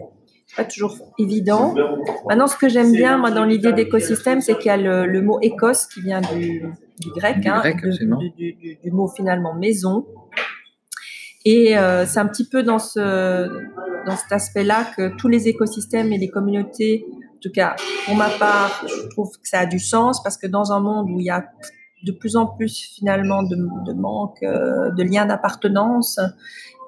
pas 0.55 0.63
toujours 0.65 0.97
évident. 1.17 1.73
Maintenant, 2.27 2.47
ce 2.47 2.57
que 2.57 2.67
j'aime 2.69 2.91
bien, 2.91 3.17
moi, 3.17 3.31
dans 3.31 3.45
l'idée 3.45 3.71
d'écosystème, 3.71 4.41
c'est 4.41 4.57
qu'il 4.57 4.67
y 4.67 4.69
a 4.69 4.77
le, 4.77 5.21
mot 5.21 5.39
écos 5.41 5.87
qui 5.93 6.01
vient 6.01 6.21
du, 6.21 6.63
grec, 7.09 7.45
hein, 7.45 7.61
du, 8.37 8.91
mot 8.91 9.07
finalement 9.07 9.53
maison. 9.53 10.05
Et 11.43 11.77
euh, 11.77 12.05
c'est 12.05 12.19
un 12.19 12.27
petit 12.27 12.47
peu 12.47 12.63
dans 12.63 12.79
ce 12.79 13.49
dans 14.05 14.15
cet 14.15 14.31
aspect-là 14.31 14.85
que 14.95 15.15
tous 15.17 15.27
les 15.27 15.47
écosystèmes 15.47 16.11
et 16.13 16.17
les 16.17 16.29
communautés, 16.29 17.05
en 17.35 17.39
tout 17.41 17.51
cas 17.51 17.75
pour 18.05 18.15
ma 18.15 18.29
part, 18.29 18.85
je 18.87 19.07
trouve 19.09 19.31
que 19.31 19.47
ça 19.47 19.59
a 19.59 19.65
du 19.65 19.79
sens 19.79 20.21
parce 20.23 20.37
que 20.37 20.47
dans 20.47 20.71
un 20.71 20.79
monde 20.79 21.09
où 21.09 21.19
il 21.19 21.25
y 21.25 21.29
a 21.29 21.45
de 22.03 22.11
plus 22.11 22.35
en 22.35 22.47
plus 22.47 22.91
finalement 22.95 23.43
de, 23.43 23.55
de 23.55 23.93
manque 23.93 24.41
euh, 24.43 24.91
de 24.91 25.03
liens 25.03 25.25
d'appartenance 25.25 26.19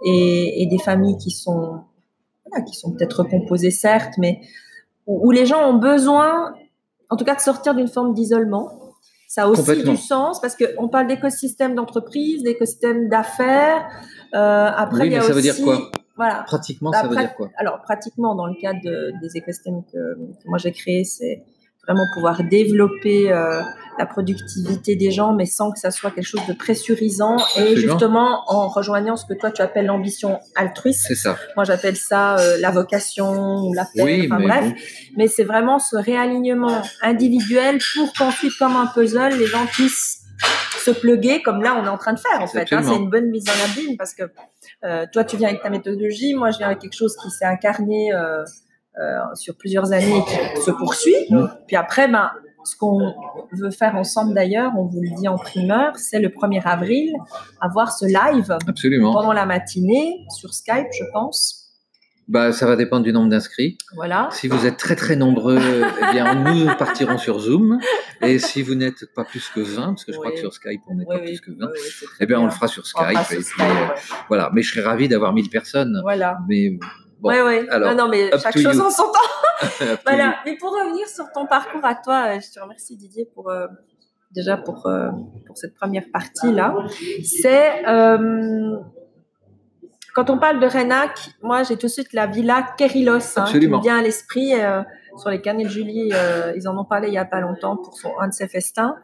et, 0.06 0.64
et, 0.64 0.66
des 0.68 0.80
familles 0.80 1.18
qui 1.18 1.30
sont 1.32 1.82
voilà, 2.46 2.64
qui 2.66 2.76
sont 2.76 2.92
peut-être 2.94 3.22
recomposées 3.24 3.72
certes, 3.72 4.14
mais 4.18 4.42
où, 5.08 5.28
où 5.28 5.32
les 5.32 5.46
gens 5.46 5.70
ont 5.70 5.78
besoin, 5.78 6.54
en 7.10 7.16
tout 7.16 7.26
cas, 7.26 7.36
de 7.36 7.42
sortir 7.42 7.76
d'une 7.76 7.88
forme 7.88 8.14
d'isolement 8.14 8.83
ça 9.34 9.46
a 9.46 9.48
aussi 9.48 9.84
du 9.84 9.98
sens 9.98 10.40
parce 10.40 10.56
qu'on 10.56 10.90
parle 10.90 11.08
d'écosystème 11.08 11.74
d'entreprise, 11.74 12.44
d'écosystème 12.44 13.10
d'affaires. 13.10 13.90
Euh, 14.36 14.70
après, 14.76 15.08
il 15.08 15.14
y 15.14 15.16
a 15.16 15.22
ça 15.22 15.34
veut 15.34 15.42
dire 15.42 15.56
quoi? 15.64 15.90
Voilà. 16.16 16.44
Pratiquement, 16.46 16.92
ça 16.92 17.08
veut 17.08 17.16
dire 17.16 17.34
quoi? 17.34 17.50
Alors, 17.58 17.82
pratiquement, 17.82 18.36
dans 18.36 18.46
le 18.46 18.54
cadre 18.62 18.80
des 18.84 19.36
écosystèmes 19.36 19.82
que, 19.92 20.14
que 20.14 20.48
moi 20.48 20.60
j'ai 20.60 20.72
créés, 20.72 21.04
c'est 21.04 21.42
vraiment 21.84 22.04
pouvoir 22.14 22.44
développer 22.44 23.32
euh, 23.32 23.64
la 23.98 24.06
productivité 24.06 24.96
des 24.96 25.12
gens, 25.12 25.34
mais 25.34 25.46
sans 25.46 25.72
que 25.72 25.80
ça 25.80 25.92
soit 25.92 26.12
quelque 26.12 26.26
chose 26.26 26.46
de 26.48 26.54
pressurisant 26.54 27.38
et 27.58 27.76
justement 27.76 28.44
en 28.48 28.68
rejoignant 28.68 29.16
ce 29.16 29.26
que 29.26 29.34
toi 29.34 29.52
tu 29.52 29.62
appelles 29.62 29.86
l'ambition 29.86 30.40
altruiste. 30.56 31.06
C'est 31.08 31.16
ça. 31.16 31.38
Moi 31.56 31.66
j'appelle 31.66 31.96
ça 31.96 32.38
euh, 32.38 32.58
la 32.60 32.72
vocation 32.72 33.66
ou 33.66 33.74
la 33.74 33.86
paix, 33.94 34.28
enfin 34.30 34.42
bref. 34.42 34.74
Mais 35.18 35.28
c'est 35.28 35.44
vraiment 35.44 35.80
ce 35.80 35.96
réalignement 35.96 36.82
individuel 37.02 37.80
pour 37.96 38.12
qu'ensuite, 38.14 38.54
comme 38.58 38.76
un 38.76 38.88
puzzle, 38.88 39.38
les 39.38 39.48
gens 39.48 39.66
puissent 39.66 40.20
se 40.80 40.92
pluguer 40.92 41.42
comme 41.42 41.62
là 41.62 41.78
on 41.82 41.86
est 41.86 41.90
en 41.90 41.98
train 41.98 42.14
de 42.14 42.20
faire 42.20 42.42
en 42.42 42.48
fait. 42.48 42.72
Hein, 42.74 42.82
c'est 42.84 42.96
une 42.96 43.10
bonne 43.10 43.30
mise 43.30 43.46
en 43.48 43.72
abîme 43.72 43.96
parce 43.98 44.14
que 44.14 44.24
euh, 44.84 45.06
toi 45.12 45.24
tu 45.24 45.38
viens 45.38 45.50
avec 45.50 45.62
ta 45.62 45.70
méthodologie, 45.70 46.34
moi 46.34 46.52
je 46.52 46.58
viens 46.58 46.68
avec 46.68 46.80
quelque 46.80 46.98
chose 46.98 47.16
qui 47.22 47.30
s'est 47.30 47.46
incarné. 47.46 48.14
Euh, 48.14 48.44
euh, 49.00 49.18
sur 49.34 49.56
plusieurs 49.58 49.92
années 49.92 50.24
qui 50.56 50.62
se 50.62 50.70
poursuit. 50.70 51.16
Puis 51.66 51.76
après, 51.76 52.08
ben, 52.08 52.30
ce 52.66 52.76
qu'on 52.76 53.14
veut 53.52 53.72
faire 53.72 53.96
ensemble 53.96 54.34
d'ailleurs, 54.34 54.72
on 54.78 54.86
vous 54.86 55.02
le 55.02 55.10
dit 55.18 55.28
en 55.28 55.38
primeur, 55.38 55.98
c'est 55.98 56.20
le 56.20 56.30
1er 56.30 56.62
avril, 56.66 57.14
avoir 57.62 57.92
ce 57.92 58.06
live 58.06 58.56
Absolument. 58.68 59.14
pendant 59.14 59.34
la 59.34 59.46
matinée 59.46 60.26
sur 60.38 60.54
Skype, 60.54 60.88
je 60.98 61.04
pense. 61.14 61.60
bah, 62.28 62.52
ça 62.54 62.66
va 62.66 62.76
dépendre 62.76 63.04
du 63.04 63.12
nombre 63.14 63.30
d'inscrits. 63.30 63.78
Voilà. 63.96 64.30
Si 64.32 64.48
vous 64.48 64.66
êtes 64.66 64.78
très 64.78 64.96
très 64.96 65.16
nombreux, 65.16 65.60
eh 66.10 66.12
bien, 66.14 66.36
nous 66.36 66.66
partirons 66.78 67.18
sur 67.18 67.40
Zoom. 67.40 67.80
Et 68.22 68.40
si 68.40 68.62
vous 68.62 68.76
n'êtes 68.76 69.14
pas 69.14 69.26
plus 69.26 69.50
que 69.54 69.60
20, 69.60 69.88
parce 69.88 70.06
que 70.06 70.14
je 70.14 70.18
crois 70.18 70.32
que 70.32 70.38
sur 70.38 70.54
Skype, 70.54 70.82
on 70.88 70.96
n'est 70.96 71.06
Oui, 71.08 71.16
pas 71.18 71.22
oui. 71.22 71.28
plus 71.28 71.42
que 71.42 71.52
20, 71.52 71.66
Oui, 71.66 71.72
oui, 71.74 71.80
c'est 72.00 72.06
très 72.06 72.16
eh 72.22 72.26
bien, 72.26 72.40
on 72.40 72.46
le 72.46 72.52
fera 72.52 72.68
sur 72.70 72.86
Skype. 72.88 73.06
fera 73.10 73.24
sur 73.26 73.34
et 73.34 73.36
puis, 73.38 73.44
Skype, 73.46 73.62
euh, 73.66 73.88
ouais. 73.90 73.96
voilà. 74.30 74.50
Mais 74.54 74.62
je 74.62 74.72
serais 74.74 74.86
ravi 74.88 75.10
d'avoir 75.10 75.34
1000 75.34 75.50
personnes. 75.50 76.00
Voilà. 76.02 76.38
Mais 76.48 76.70
bon, 77.20 77.30
ouais, 77.30 77.42
ouais. 77.42 77.68
alors, 77.70 77.90
non, 77.94 78.06
non, 78.06 78.10
mais 78.10 78.32
chaque 78.42 78.58
chose 78.58 78.78
you. 78.78 78.82
en 78.82 78.90
son 78.90 79.04
temps. 79.04 79.20
Voilà. 80.06 80.38
Mais 80.46 80.58
pour 80.58 80.72
revenir 80.72 81.08
sur 81.08 81.32
ton 81.32 81.46
parcours 81.46 81.84
à 81.84 81.96
toi, 81.96 82.28
euh, 82.28 82.40
je 82.40 82.52
te 82.52 82.60
remercie 82.60 82.96
Didier 82.96 83.30
pour 83.34 83.50
euh, 83.50 83.68
déjà 84.32 84.58
pour 84.58 84.88
euh, 84.88 85.10
pour 85.46 85.58
cette 85.58 85.76
première 85.76 86.06
partie 86.12 86.52
là. 86.52 86.76
C'est 87.24 87.88
euh, 87.88 88.78
quand 90.14 90.30
on 90.30 90.38
parle 90.38 90.60
de 90.60 90.68
Renac, 90.68 91.32
moi 91.42 91.64
j'ai 91.64 91.78
tout 91.78 91.88
de 91.88 91.92
suite 91.92 92.14
la 92.14 92.28
villa 92.28 92.66
Kerilos 92.78 93.38
hein, 93.38 93.46
qui 93.48 93.68
me 93.68 93.82
vient 93.82 93.98
à 93.98 94.02
l'esprit. 94.02 94.54
Sur 95.18 95.30
les 95.30 95.42
canets 95.42 95.66
de 95.66 95.70
Julie, 95.70 96.12
euh, 96.14 96.54
ils 96.56 96.68
en 96.68 96.78
ont 96.78 96.86
parlé 96.86 97.08
il 97.08 97.14
y 97.14 97.18
a 97.18 97.26
pas 97.26 97.40
longtemps 97.40 97.78
pour 97.78 97.98
son 97.98 98.12
un 98.20 98.28
de 98.28 98.34
ses 98.34 98.48
festins. 98.48 98.96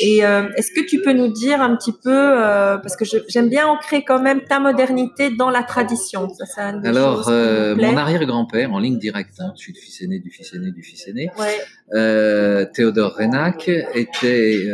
Et 0.00 0.24
euh, 0.24 0.48
est-ce 0.56 0.70
que 0.72 0.84
tu 0.86 1.00
peux 1.02 1.12
nous 1.12 1.32
dire 1.32 1.60
un 1.60 1.76
petit 1.76 1.92
peu, 1.92 2.10
euh, 2.10 2.78
parce 2.78 2.96
que 2.96 3.04
j'aime 3.28 3.48
bien 3.48 3.66
ancrer 3.66 4.04
quand 4.04 4.20
même 4.20 4.42
ta 4.42 4.60
modernité 4.60 5.30
dans 5.30 5.50
la 5.50 5.62
tradition. 5.62 6.28
Ça, 6.28 6.68
Alors, 6.84 7.28
euh, 7.28 7.74
mon 7.76 7.96
arrière-grand-père, 7.96 8.72
en 8.72 8.78
ligne 8.78 8.98
directe, 8.98 9.40
hein, 9.40 9.52
je 9.56 9.62
suis 9.62 9.72
le 9.72 9.78
fils 9.78 10.02
aîné 10.02 10.18
du 10.18 10.30
fils 10.30 10.52
aîné 10.54 10.70
du 10.70 10.82
fils 10.82 11.06
aîné, 11.08 11.30
Ouais. 11.38 12.68
Théodore 12.74 13.16
Renac 13.16 13.68
était. 13.94 14.66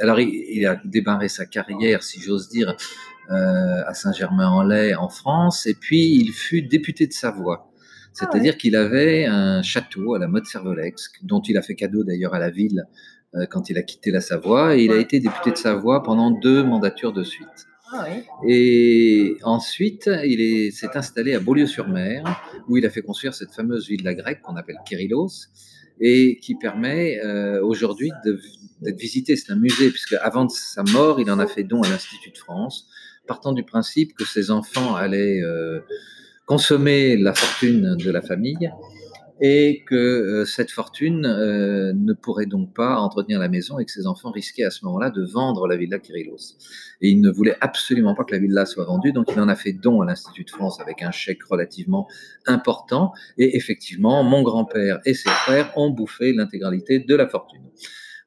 alors, 0.00 0.20
il, 0.20 0.28
il 0.28 0.66
a 0.66 0.80
démarré 0.84 1.28
sa 1.28 1.46
carrière, 1.46 2.02
si 2.02 2.20
j'ose 2.20 2.48
dire, 2.48 2.76
euh, 3.30 3.82
à 3.86 3.92
Saint-Germain-en-Laye, 3.92 4.94
en 4.94 5.10
France, 5.10 5.66
et 5.66 5.74
puis 5.74 6.16
il 6.18 6.32
fut 6.32 6.62
député 6.62 7.06
de 7.06 7.12
Savoie. 7.12 7.70
C'est-à-dire 8.12 8.56
qu'il 8.56 8.74
avait 8.76 9.26
un 9.26 9.62
château 9.62 10.14
à 10.14 10.18
la 10.18 10.26
mode 10.28 10.46
Servolex, 10.46 11.10
dont 11.22 11.40
il 11.42 11.56
a 11.56 11.62
fait 11.62 11.74
cadeau 11.74 12.02
d'ailleurs 12.04 12.34
à 12.34 12.38
la 12.38 12.50
ville 12.50 12.84
euh, 13.34 13.46
quand 13.46 13.70
il 13.70 13.78
a 13.78 13.82
quitté 13.82 14.10
la 14.10 14.20
Savoie, 14.20 14.76
et 14.76 14.84
il 14.84 14.92
a 14.92 14.96
été 14.96 15.20
député 15.20 15.50
de 15.52 15.56
Savoie 15.56 16.02
pendant 16.02 16.30
deux 16.30 16.62
mandatures 16.64 17.12
de 17.12 17.22
suite. 17.22 17.46
Ah. 17.92 18.06
Et 18.46 19.36
ensuite, 19.44 20.10
il 20.24 20.40
est- 20.40 20.70
s'est 20.72 20.94
installé 20.94 21.34
à 21.34 21.40
Beaulieu-sur-Mer, 21.40 22.24
où 22.68 22.76
il 22.76 22.84
a 22.84 22.90
fait 22.90 23.02
construire 23.02 23.34
cette 23.34 23.52
fameuse 23.52 23.88
villa 23.88 24.14
grecque 24.14 24.42
qu'on 24.42 24.56
appelle 24.56 24.76
Kyrillos, 24.86 25.28
et 26.00 26.38
qui 26.40 26.54
permet 26.54 27.18
euh, 27.24 27.62
aujourd'hui 27.64 28.10
d'être 28.82 28.98
visité. 28.98 29.36
C'est 29.36 29.52
un 29.52 29.56
musée, 29.56 29.90
puisque 29.90 30.14
avant 30.20 30.44
de 30.44 30.50
sa 30.50 30.82
mort, 30.92 31.20
il 31.20 31.30
en 31.30 31.38
a 31.38 31.46
fait 31.46 31.64
don 31.64 31.82
à 31.82 31.88
l'Institut 31.88 32.30
de 32.30 32.38
France, 32.38 32.88
partant 33.26 33.52
du 33.52 33.62
principe 33.64 34.14
que 34.14 34.24
ses 34.24 34.50
enfants 34.50 34.94
allaient 34.94 35.40
euh, 35.42 35.80
consommer 36.48 37.18
la 37.18 37.34
fortune 37.34 37.94
de 37.96 38.10
la 38.10 38.22
famille 38.22 38.70
et 39.40 39.84
que 39.86 39.94
euh, 39.94 40.44
cette 40.46 40.70
fortune 40.70 41.26
euh, 41.26 41.92
ne 41.94 42.14
pourrait 42.14 42.46
donc 42.46 42.74
pas 42.74 42.98
entretenir 42.98 43.38
la 43.38 43.48
maison 43.48 43.78
et 43.78 43.84
que 43.84 43.92
ses 43.92 44.06
enfants 44.06 44.30
risquaient 44.30 44.64
à 44.64 44.70
ce 44.70 44.84
moment-là 44.86 45.10
de 45.10 45.24
vendre 45.24 45.68
la 45.68 45.76
villa 45.76 45.98
Kyrillos. 45.98 46.56
Et 47.02 47.10
il 47.10 47.20
ne 47.20 47.30
voulait 47.30 47.56
absolument 47.60 48.14
pas 48.14 48.24
que 48.24 48.34
la 48.34 48.40
villa 48.40 48.64
soit 48.64 48.86
vendue, 48.86 49.12
donc 49.12 49.26
il 49.30 49.38
en 49.38 49.48
a 49.48 49.54
fait 49.54 49.74
don 49.74 50.00
à 50.00 50.06
l'Institut 50.06 50.44
de 50.44 50.50
France 50.50 50.80
avec 50.80 51.02
un 51.02 51.10
chèque 51.10 51.44
relativement 51.44 52.08
important. 52.46 53.12
Et 53.36 53.56
effectivement, 53.56 54.24
mon 54.24 54.42
grand-père 54.42 55.00
et 55.04 55.12
ses 55.12 55.30
frères 55.30 55.70
ont 55.76 55.90
bouffé 55.90 56.32
l'intégralité 56.32 56.98
de 56.98 57.14
la 57.14 57.28
fortune. 57.28 57.62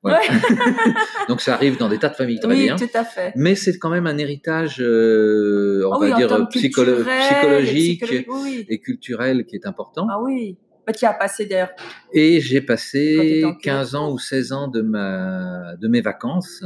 Donc 1.29 1.41
ça 1.41 1.53
arrive 1.53 1.77
dans 1.77 1.89
des 1.89 1.99
tas 1.99 2.09
de 2.09 2.15
familles 2.15 2.39
très 2.39 2.49
Oui, 2.49 2.63
bien. 2.63 2.75
tout 2.75 2.89
à 2.93 3.03
fait. 3.03 3.33
Mais 3.35 3.55
c'est 3.55 3.77
quand 3.77 3.89
même 3.89 4.07
un 4.07 4.17
héritage, 4.17 4.81
euh, 4.81 5.83
on 5.87 5.93
Ah 5.93 5.99
va 5.99 6.05
oui, 6.07 6.13
dire, 6.15 6.27
psycholo- 6.49 7.01
et 7.01 7.19
psychologique 7.19 8.03
oui, 8.27 8.65
et 8.67 8.79
culturel 8.79 9.45
qui 9.45 9.55
est 9.55 9.65
important. 9.67 10.07
Ah 10.09 10.19
oui. 10.21 10.57
Bah, 10.87 10.93
tu 10.93 11.05
as 11.05 11.13
passé 11.13 11.45
d'ailleurs. 11.45 11.69
Et 12.13 12.41
j'ai 12.41 12.61
passé 12.61 13.15
t'étais 13.19 13.43
en 13.45 13.53
15 13.53 13.95
ans 13.95 14.11
ou 14.11 14.17
16 14.17 14.51
ans 14.53 14.67
de, 14.67 14.81
ma, 14.81 15.75
de 15.79 15.87
mes 15.87 16.01
vacances 16.01 16.63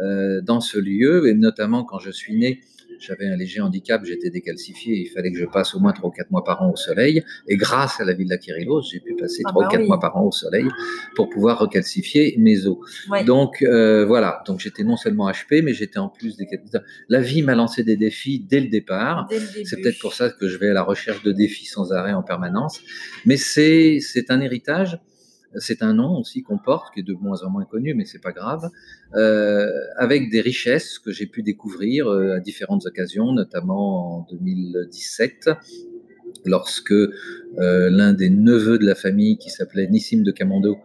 euh, 0.00 0.40
dans 0.42 0.60
ce 0.60 0.78
lieu, 0.78 1.28
et 1.28 1.34
notamment 1.34 1.84
quand 1.84 1.98
je 1.98 2.10
suis 2.10 2.34
né, 2.36 2.62
j'avais 3.02 3.26
un 3.26 3.36
léger 3.36 3.60
handicap, 3.60 4.04
j'étais 4.04 4.30
décalcifié, 4.30 5.00
il 5.00 5.08
fallait 5.08 5.32
que 5.32 5.38
je 5.38 5.46
passe 5.46 5.74
au 5.74 5.80
moins 5.80 5.92
3 5.92 6.08
ou 6.08 6.12
4 6.12 6.30
mois 6.30 6.44
par 6.44 6.62
an 6.62 6.70
au 6.72 6.76
soleil, 6.76 7.22
et 7.48 7.56
grâce 7.56 8.00
à 8.00 8.04
la 8.04 8.12
ville 8.12 8.28
d'Aquirilos, 8.28 8.82
j'ai 8.82 9.00
pu 9.00 9.14
passer 9.16 9.42
Ah 9.44 9.50
3 9.50 9.62
bah 9.62 9.68
ou 9.68 9.70
4 9.70 9.80
oui. 9.80 9.86
mois 9.88 10.00
par 10.00 10.16
an 10.16 10.26
au 10.26 10.32
soleil 10.32 10.66
pour 11.14 11.28
pouvoir 11.28 11.58
recalcifier 11.58 12.34
mes 12.38 12.66
os. 12.66 12.78
Ouais. 13.10 13.24
Donc 13.24 13.62
euh, 13.62 14.04
voilà, 14.06 14.42
donc 14.46 14.60
j'étais 14.60 14.84
non 14.84 14.96
seulement 14.96 15.30
HP, 15.30 15.62
mais 15.62 15.74
j'étais 15.74 15.98
en 15.98 16.08
plus 16.08 16.36
décalcifié. 16.36 16.80
La 17.08 17.20
vie 17.20 17.42
m'a 17.42 17.54
lancé 17.54 17.82
des 17.84 17.96
défis 17.96 18.44
dès 18.48 18.60
le 18.60 18.68
départ. 18.68 19.28
C'est 19.64 19.80
peut-être 19.80 19.98
pour 19.98 20.14
ça 20.14 20.30
que 20.30 20.48
je 20.48 20.56
vais 20.58 20.70
à 20.70 20.74
la 20.74 20.82
recherche 20.82 21.22
de 21.22 21.32
défis 21.32 21.66
sans 21.66 21.92
arrêt 21.92 22.12
en 22.12 22.22
permanence. 22.22 22.80
Mais 23.26 23.36
c'est 23.36 23.98
c'est 24.00 24.30
un 24.30 24.40
héritage, 24.40 24.98
c'est 25.58 25.82
un 25.82 25.94
nom 25.94 26.18
aussi 26.18 26.42
qu'on 26.42 26.58
porte, 26.58 26.94
qui 26.94 27.00
est 27.00 27.02
de 27.02 27.14
moins 27.14 27.42
en 27.42 27.50
moins 27.50 27.64
connu, 27.64 27.94
mais 27.94 28.04
c'est 28.04 28.20
pas 28.20 28.32
grave, 28.32 28.70
euh, 29.14 29.70
avec 29.96 30.30
des 30.30 30.40
richesses 30.40 30.98
que 30.98 31.12
j'ai 31.12 31.26
pu 31.26 31.42
découvrir 31.42 32.06
euh, 32.08 32.36
à 32.36 32.40
différentes 32.40 32.86
occasions, 32.86 33.32
notamment 33.32 34.18
en 34.18 34.26
2017 34.30 35.50
lorsque 36.44 36.92
euh, 36.92 37.10
l'un 37.58 38.14
des 38.14 38.30
neveux 38.30 38.78
de 38.78 38.86
la 38.86 38.94
famille, 38.94 39.38
qui 39.38 39.50
s'appelait 39.50 39.86
Nissim 39.88 40.22
de 40.22 40.32
Camando, 40.32 40.78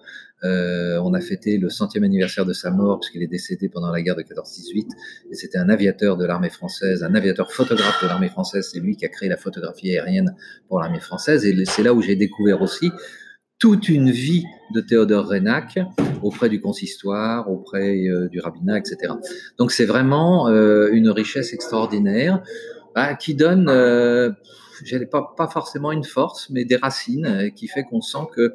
on 0.43 1.13
a 1.15 1.19
fêté 1.19 1.57
le 1.57 1.67
centième 1.69 2.03
anniversaire 2.03 2.45
de 2.45 2.53
sa 2.53 2.69
mort, 2.69 2.99
puisqu'il 2.99 3.23
est 3.23 3.27
décédé 3.27 3.69
pendant 3.69 3.91
la 3.91 4.01
guerre 4.01 4.15
de 4.15 4.21
14-18, 4.21 4.85
et 5.31 5.35
c'était 5.35 5.57
un 5.57 5.67
aviateur 5.67 6.15
de 6.15 6.25
l'armée 6.25 6.51
française, 6.51 7.03
un 7.03 7.15
aviateur 7.15 7.51
photographe 7.51 8.03
de 8.03 8.07
l'armée 8.07 8.29
française, 8.29 8.69
c'est 8.71 8.79
lui 8.79 8.95
qui 8.95 9.05
a 9.05 9.09
créé 9.09 9.29
la 9.29 9.37
photographie 9.37 9.89
aérienne 9.89 10.35
pour 10.67 10.79
l'armée 10.79 10.99
française, 10.99 11.43
et 11.43 11.65
c'est 11.65 11.81
là 11.81 11.93
où 11.93 12.03
j'ai 12.03 12.15
découvert 12.15 12.61
aussi 12.61 12.91
toute 13.59 13.89
une 13.89 14.11
vie 14.11 14.45
de 14.73 14.81
Théodore 14.81 15.27
Renac 15.27 15.79
auprès 16.21 16.49
du 16.49 16.61
consistoire, 16.61 17.49
auprès 17.49 18.07
euh, 18.07 18.27
du 18.29 18.39
rabbinat, 18.39 18.79
etc. 18.79 19.13
Donc 19.57 19.71
c'est 19.71 19.85
vraiment 19.85 20.47
euh, 20.47 20.89
une 20.91 21.09
richesse 21.09 21.53
extraordinaire 21.53 22.43
bah, 22.95 23.15
qui 23.15 23.33
donne, 23.35 23.67
euh, 23.69 24.31
j'allais 24.83 25.05
pas, 25.05 25.33
pas 25.35 25.47
forcément 25.47 25.91
une 25.91 26.03
force, 26.03 26.49
mais 26.49 26.65
des 26.65 26.75
racines 26.77 27.25
euh, 27.25 27.49
qui 27.49 27.67
fait 27.67 27.83
qu'on 27.83 28.01
sent 28.01 28.27
que 28.33 28.53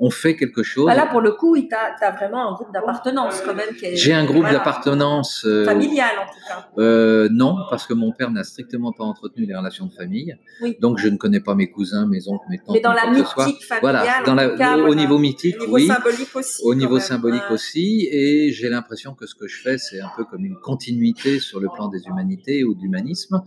on 0.00 0.10
fait 0.10 0.34
quelque 0.34 0.64
chose. 0.64 0.86
Bah 0.86 0.96
là, 0.96 1.06
pour 1.06 1.20
le 1.20 1.30
coup, 1.32 1.56
tu 1.56 1.68
as, 1.72 2.10
vraiment 2.10 2.50
un 2.50 2.54
groupe 2.54 2.72
d'appartenance 2.72 3.40
quand 3.42 3.54
même. 3.54 3.68
J'ai 3.92 4.12
un 4.12 4.24
groupe 4.24 4.38
voilà, 4.40 4.58
d'appartenance. 4.58 5.44
euh, 5.46 5.64
Familial 5.64 6.10
en 6.18 6.26
tout 6.26 6.38
cas. 6.48 6.68
euh, 6.78 7.28
non, 7.30 7.56
parce 7.70 7.86
que 7.86 7.94
mon 7.94 8.10
père 8.12 8.30
n'a 8.32 8.42
strictement 8.42 8.90
pas 8.92 9.04
entretenu 9.04 9.46
les 9.46 9.54
relations 9.54 9.86
de 9.86 9.92
famille. 9.92 10.36
Oui. 10.62 10.76
Donc 10.80 10.98
je 10.98 11.08
ne 11.08 11.16
connais 11.16 11.38
pas 11.40 11.54
mes 11.54 11.70
cousins, 11.70 12.06
mes 12.08 12.28
oncles, 12.28 12.44
mes 12.50 12.58
tantes. 12.58 12.74
Mais 12.74 12.80
dans 12.80 12.92
la 12.92 13.06
mythique 13.08 13.64
familiale, 13.64 13.80
Voilà, 13.82 14.04
dans 14.26 14.32
en 14.32 14.34
la, 14.34 14.48
tout 14.48 14.56
cas, 14.58 14.76
au 14.76 14.80
voilà. 14.86 14.94
niveau 15.00 15.18
mythique, 15.18 15.56
Au 15.60 15.64
niveau 15.66 15.74
oui. 15.76 15.86
symbolique 15.86 16.34
aussi. 16.34 16.62
Au 16.64 16.74
niveau 16.74 16.94
même. 16.94 17.00
symbolique 17.02 17.42
Ouais. 17.48 17.54
aussi, 17.54 18.08
et 18.10 18.50
j'ai 18.52 18.68
l'impression 18.68 19.14
que 19.14 19.26
ce 19.26 19.34
que 19.36 19.46
je 19.46 19.60
fais, 19.62 19.78
c'est 19.78 20.00
un 20.00 20.10
peu 20.16 20.24
comme 20.24 20.44
une 20.44 20.56
continuité 20.56 21.38
sur 21.38 21.60
le 21.60 21.68
plan 21.68 21.88
des 21.88 22.02
humanités 22.06 22.64
ou 22.64 22.74
de 22.74 22.80
l'humanisme, 22.80 23.42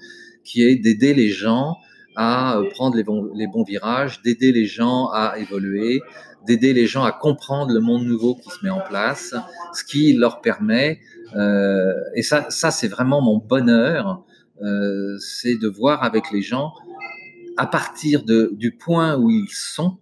qui 0.46 0.64
est 0.64 0.76
d'aider 0.78 1.14
les 1.14 1.30
gens 1.30 1.76
à 2.18 2.58
euh, 2.58 2.70
prendre 2.72 2.96
les 2.98 3.04
bons, 3.04 3.30
les 3.34 3.48
bons 3.48 3.64
virages, 3.64 4.22
d'aider 4.24 4.52
les 4.52 4.66
gens 4.66 5.08
à 5.14 5.38
évoluer, 5.40 6.02
d'aider 6.46 6.74
les 6.74 6.88
gens 6.88 7.04
à 7.04 7.12
comprendre 7.12 7.72
le 7.74 7.80
monde 7.80 8.04
nouveau 8.06 8.36
qui 8.36 8.50
se 8.50 8.64
met 8.64 8.70
en 8.70 8.82
place, 8.82 9.34
ce 9.74 9.84
qui 9.84 10.14
leur 10.14 10.42
permet, 10.42 11.00
euh, 11.36 11.94
et 12.16 12.24
ça, 12.24 12.48
ça 12.50 12.72
c'est 12.72 12.88
vraiment 12.88 13.22
mon 13.22 13.38
bonheur, 13.38 14.24
euh, 14.64 15.18
c'est 15.20 15.56
de 15.58 15.68
voir 15.68 16.04
avec 16.04 16.32
les 16.32 16.42
gens, 16.42 16.72
à 17.58 17.68
partir 17.68 18.24
de, 18.24 18.50
du 18.54 18.72
point 18.76 19.18
où 19.18 19.30
ils 19.30 19.50
sont, 19.50 19.98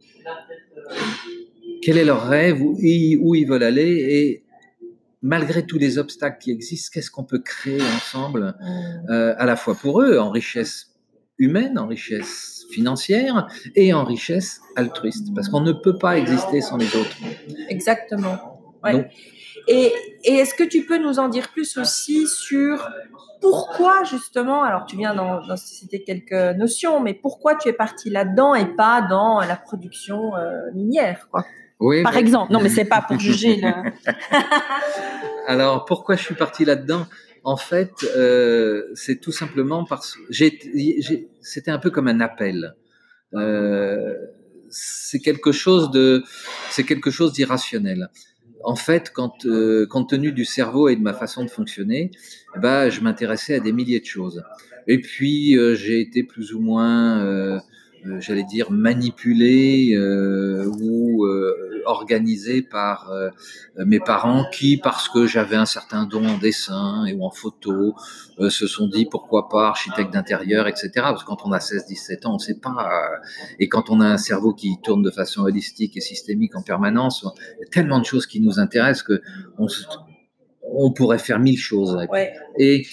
quel 1.81 1.97
est 1.97 2.05
leur 2.05 2.27
rêve, 2.27 2.61
où, 2.61 2.77
ils- 2.79 3.17
où 3.21 3.35
ils 3.35 3.45
veulent 3.47 3.63
aller, 3.63 3.91
et 4.09 4.43
malgré 5.21 5.65
tous 5.65 5.77
les 5.77 5.97
obstacles 5.97 6.37
qui 6.39 6.51
existent, 6.51 6.91
qu'est-ce 6.93 7.11
qu'on 7.11 7.23
peut 7.23 7.39
créer 7.39 7.81
ensemble, 7.81 8.55
Mm. 8.59 9.09
euh, 9.11 9.35
à 9.37 9.45
la 9.45 9.55
fois 9.55 9.75
pour 9.75 10.01
eux, 10.01 10.17
en 10.17 10.29
richesse 10.29 10.91
humaine, 11.37 11.77
en 11.79 11.87
richesse 11.87 12.65
financière 12.71 13.47
et 13.75 13.93
en 13.93 14.03
richesse 14.03 14.61
altruiste, 14.75 15.33
parce 15.35 15.49
qu'on 15.49 15.61
ne 15.61 15.71
peut 15.71 15.97
pas 15.97 16.17
exister 16.17 16.61
sans 16.61 16.77
les 16.77 16.95
autres. 16.95 17.15
Exactement. 17.69 18.59
Ouais. 18.83 18.93
Donc- 18.93 19.05
et 19.67 19.91
et 20.23 20.33
est-ce 20.35 20.53
que 20.53 20.63
tu 20.63 20.85
peux 20.85 20.97
nous 20.97 21.17
en 21.19 21.27
dire 21.29 21.49
plus 21.49 21.77
aussi 21.77 22.27
sur 22.27 22.87
pourquoi 23.41 24.03
justement, 24.03 24.63
alors 24.63 24.85
tu 24.85 24.95
viens 24.97 25.13
d'en 25.15 25.41
citer 25.57 26.03
quelques 26.03 26.57
notions, 26.57 26.99
mais 26.99 27.13
pourquoi 27.13 27.55
tu 27.55 27.69
es 27.69 27.73
parti 27.73 28.09
là-dedans 28.09 28.55
et 28.55 28.65
pas 28.65 29.01
dans 29.01 29.39
la 29.41 29.55
production 29.55 30.35
euh, 30.35 30.71
minière, 30.73 31.27
quoi? 31.31 31.45
Oui, 31.79 32.03
Par 32.03 32.15
exemple. 32.15 32.53
Non, 32.53 32.59
mais 32.61 32.69
c'est 32.69 32.85
pas 32.85 33.01
pour 33.01 33.19
juger. 33.27 33.57
le- 33.57 33.91
Alors, 35.47 35.85
pourquoi 35.85 36.15
je 36.15 36.23
suis 36.23 36.35
parti 36.35 36.65
là-dedans? 36.65 37.05
En 37.45 37.57
fait, 37.57 37.93
euh, 38.17 38.85
c'est 38.95 39.21
tout 39.21 39.31
simplement 39.31 39.85
parce 39.85 40.15
que 40.15 40.21
c'était 41.41 41.69
un 41.69 41.77
peu 41.77 41.91
comme 41.91 42.07
un 42.07 42.19
appel. 42.19 42.73
Euh, 43.35 44.15
c'est 44.71 45.19
quelque 45.19 45.51
chose 45.51 45.91
d'irrationnel. 47.31 48.09
en 48.63 48.75
fait, 48.75 49.13
euh, 49.45 49.85
compte 49.85 50.09
tenu 50.09 50.31
du 50.31 50.43
cerveau 50.43 50.89
et 50.89 50.95
de 50.95 51.01
ma 51.01 51.13
façon 51.13 51.43
de 51.43 51.49
fonctionner, 51.51 52.09
bah, 52.59 52.89
je 52.89 53.01
m'intéressais 53.01 53.53
à 53.53 53.59
des 53.59 53.71
milliers 53.71 53.99
de 53.99 54.05
choses. 54.05 54.43
Et 54.87 54.99
puis, 54.99 55.55
j'ai 55.75 56.01
été 56.01 56.23
plus 56.23 56.51
ou 56.51 56.59
moins, 56.59 57.61
j'allais 58.21 58.43
dire, 58.43 58.71
manipulé 58.71 59.95
ou 59.99 61.27
organisé 61.85 62.61
par 62.61 63.11
mes 63.77 63.99
parents 63.99 64.45
qui, 64.51 64.77
parce 64.77 65.09
que 65.09 65.25
j'avais 65.25 65.55
un 65.55 65.65
certain 65.65 66.05
don 66.05 66.25
en 66.25 66.37
dessin 66.37 67.05
et 67.05 67.13
ou 67.13 67.23
en 67.23 67.31
photo, 67.31 67.95
se 68.49 68.67
sont 68.67 68.87
dit 68.87 69.05
pourquoi 69.05 69.49
pas 69.49 69.67
architecte 69.67 70.11
d'intérieur, 70.11 70.67
etc. 70.67 70.89
Parce 70.95 71.23
que 71.23 71.27
quand 71.27 71.45
on 71.45 71.51
a 71.51 71.59
16-17 71.59 72.27
ans, 72.27 72.31
on 72.31 72.33
ne 72.33 72.39
sait 72.39 72.59
pas. 72.59 72.89
et 73.59 73.69
quand 73.69 73.89
on 73.89 74.01
a 74.01 74.05
un 74.05 74.17
cerveau 74.17 74.53
qui 74.53 74.77
tourne 74.83 75.01
de 75.01 75.11
façon 75.11 75.43
holistique 75.43 75.97
et 75.97 76.01
systémique 76.01 76.55
en 76.55 76.61
permanence, 76.61 77.25
il 77.57 77.61
y 77.61 77.63
a 77.63 77.69
tellement 77.69 77.99
de 77.99 78.05
choses 78.05 78.27
qui 78.27 78.39
nous 78.39 78.59
intéressent 78.59 79.03
que 79.03 79.21
on, 79.57 79.67
on 80.73 80.91
pourrait 80.91 81.19
faire 81.19 81.39
mille 81.39 81.57
choses. 81.57 81.95
Ouais. 82.09 82.33
Et 82.57 82.85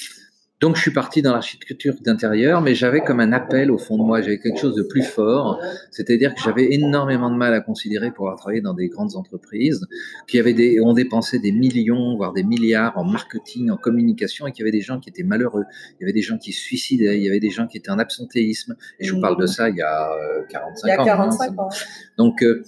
donc, 0.63 0.77
je 0.77 0.81
suis 0.81 0.93
parti 0.93 1.23
dans 1.23 1.33
l'architecture 1.33 1.95
d'intérieur, 2.01 2.61
mais 2.61 2.77
j'avais 2.77 3.01
comme 3.01 3.19
un 3.19 3.33
appel 3.33 3.73
au 3.73 3.79
fond 3.79 3.99
de 3.99 4.05
moi, 4.05 4.23
j'avais 4.23 4.39
quelque 4.39 4.61
chose 4.61 4.77
de 4.77 4.85
plus 4.85 5.03
fort, 5.03 5.61
c'est-à-dire 5.91 6.37
que 6.37 6.41
j'avais 6.41 6.73
énormément 6.73 7.31
de 7.31 7.35
mal 7.35 7.53
à 7.53 7.61
considérer 7.61 8.13
pour 8.13 8.27
avoir 8.27 8.39
travaillé 8.39 8.61
dans 8.61 8.73
des 8.73 8.87
grandes 8.87 9.17
entreprises 9.17 9.85
qui 10.29 10.39
avaient 10.39 10.55
des, 10.55 10.81
ont 10.81 10.93
dépensé 10.93 11.41
des 11.41 11.51
millions, 11.51 12.17
voire 12.17 12.33
des 12.33 12.45
milliards 12.45 12.97
en 12.97 13.03
marketing, 13.03 13.71
en 13.71 13.77
communication, 13.77 14.47
et 14.47 14.53
qu'il 14.53 14.61
y 14.61 14.69
avait 14.69 14.79
des 14.79 14.83
gens 14.83 15.01
qui 15.01 15.09
étaient 15.09 15.25
malheureux, 15.25 15.65
il 15.99 16.03
y 16.03 16.05
avait 16.05 16.13
des 16.13 16.23
gens 16.23 16.39
qui 16.39 16.53
se 16.53 16.61
suicidaient, 16.61 17.19
il 17.19 17.25
y 17.25 17.29
avait 17.29 17.41
des 17.41 17.51
gens 17.51 17.67
qui 17.67 17.77
étaient 17.77 17.91
en 17.91 17.99
absentéisme. 17.99 18.77
Et 19.01 19.05
je 19.05 19.13
vous 19.13 19.21
parle 19.21 19.41
de 19.41 19.47
ça 19.47 19.69
il 19.69 19.75
y 19.75 19.83
a 19.83 20.09
45 20.49 20.69
ans. 20.69 20.81
Il 20.85 20.89
y 20.91 20.93
a 20.93 21.05
45 21.05 21.59
ans. 21.59 21.63
ans. 21.65 21.69
Donc, 22.17 22.45
euh, 22.45 22.63